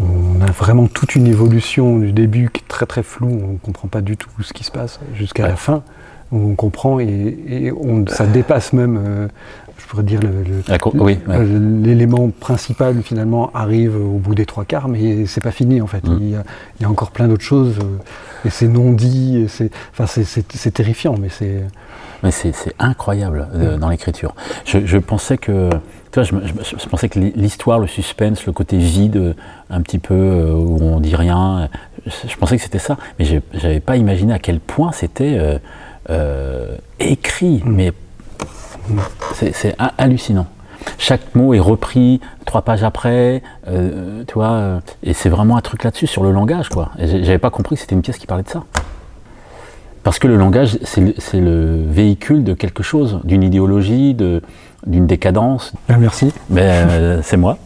On, 0.00 0.40
a 0.40 0.50
vraiment 0.50 0.86
toute 0.88 1.14
une 1.14 1.26
évolution 1.26 1.98
du 1.98 2.12
début 2.12 2.50
qui 2.52 2.62
est 2.62 2.68
très 2.68 2.86
très 2.86 3.02
floue. 3.02 3.28
On 3.28 3.52
ne 3.52 3.58
comprend 3.58 3.88
pas 3.88 4.00
du 4.00 4.16
tout 4.16 4.30
ce 4.42 4.52
qui 4.52 4.64
se 4.64 4.72
passe 4.72 4.98
jusqu'à 5.14 5.46
la 5.46 5.56
fin. 5.56 5.82
on 6.32 6.56
comprend 6.56 6.98
et, 6.98 7.72
on, 7.76 8.04
ça 8.08 8.26
dépasse 8.26 8.72
même 8.72 9.28
je 9.78 9.86
pourrais 9.86 10.02
dire, 10.02 10.20
l'élément 11.48 12.30
principal 12.30 13.02
finalement 13.02 13.50
arrive 13.54 13.96
au 13.96 14.18
bout 14.18 14.34
des 14.34 14.46
trois 14.46 14.64
quarts, 14.64 14.88
mais 14.88 15.26
c'est 15.26 15.42
pas 15.42 15.50
fini 15.50 15.80
en 15.80 15.86
fait. 15.86 16.06
Mm. 16.06 16.18
Il, 16.20 16.30
y 16.30 16.84
a, 16.84 16.88
encore 16.88 17.10
plein 17.10 17.28
d'autres 17.28 17.44
choses, 17.44 17.78
et 18.44 18.50
c'est 18.50 18.68
non 18.68 18.92
dit, 18.92 19.46
c'est 19.48 19.70
enfin, 19.98 20.22
terrifiant, 20.72 21.16
mais 21.20 21.28
c'est. 21.28 21.62
Mais 22.22 22.30
c'est 22.30 22.54
incroyable 22.78 23.48
mm. 23.52 23.76
dans 23.76 23.88
l'écriture. 23.88 24.34
Je, 24.64 24.98
pensais 24.98 25.38
que. 25.38 25.70
Tu 26.12 26.20
vois, 26.20 26.22
je, 26.22 26.88
pensais 26.88 27.08
que 27.08 27.18
l'histoire, 27.18 27.78
le 27.78 27.86
suspense, 27.86 28.46
le 28.46 28.52
côté 28.52 28.78
vide, 28.78 29.34
un 29.68 29.80
petit 29.82 29.98
peu, 29.98 30.50
où 30.52 30.78
on 30.82 31.00
dit 31.00 31.16
rien, 31.16 31.68
je, 32.06 32.36
pensais 32.36 32.56
que 32.56 32.62
c'était 32.62 32.78
ça, 32.78 32.96
mais 33.18 33.24
je 33.24 33.38
n'avais 33.62 33.80
pas 33.80 33.96
imaginé 33.96 34.32
à 34.32 34.38
quel 34.38 34.60
point 34.60 34.92
c'était 34.92 35.36
euh, 35.38 35.58
euh, 36.10 36.76
écrit, 37.00 37.62
mm. 37.64 37.70
mais 37.70 37.92
c'est 39.34 39.76
hallucinant. 39.98 40.46
Chaque 40.98 41.34
mot 41.34 41.54
est 41.54 41.60
repris 41.60 42.20
trois 42.44 42.62
pages 42.62 42.82
après, 42.84 43.42
euh, 43.68 44.22
tu 44.26 44.34
vois, 44.34 44.52
euh, 44.52 44.80
et 45.02 45.12
c'est 45.12 45.28
vraiment 45.28 45.56
un 45.56 45.60
truc 45.60 45.82
là-dessus 45.84 46.06
sur 46.06 46.22
le 46.22 46.30
langage, 46.30 46.68
quoi. 46.68 46.90
J'avais 46.98 47.38
pas 47.38 47.50
compris 47.50 47.76
que 47.76 47.80
c'était 47.80 47.94
une 47.94 48.02
pièce 48.02 48.18
qui 48.18 48.26
parlait 48.26 48.44
de 48.44 48.48
ça. 48.48 48.64
Parce 50.02 50.18
que 50.18 50.28
le 50.28 50.36
langage, 50.36 50.78
c'est 50.82 51.40
le, 51.40 51.82
véhicule 51.86 52.44
de 52.44 52.52
quelque 52.52 52.82
chose, 52.82 53.20
d'une 53.24 53.42
idéologie, 53.42 54.14
d'une 54.14 55.06
décadence. 55.06 55.72
Ben, 55.88 55.96
merci. 55.96 56.32
Ben, 56.50 56.88
euh, 56.90 57.20
c'est 57.22 57.38
moi. 57.38 57.58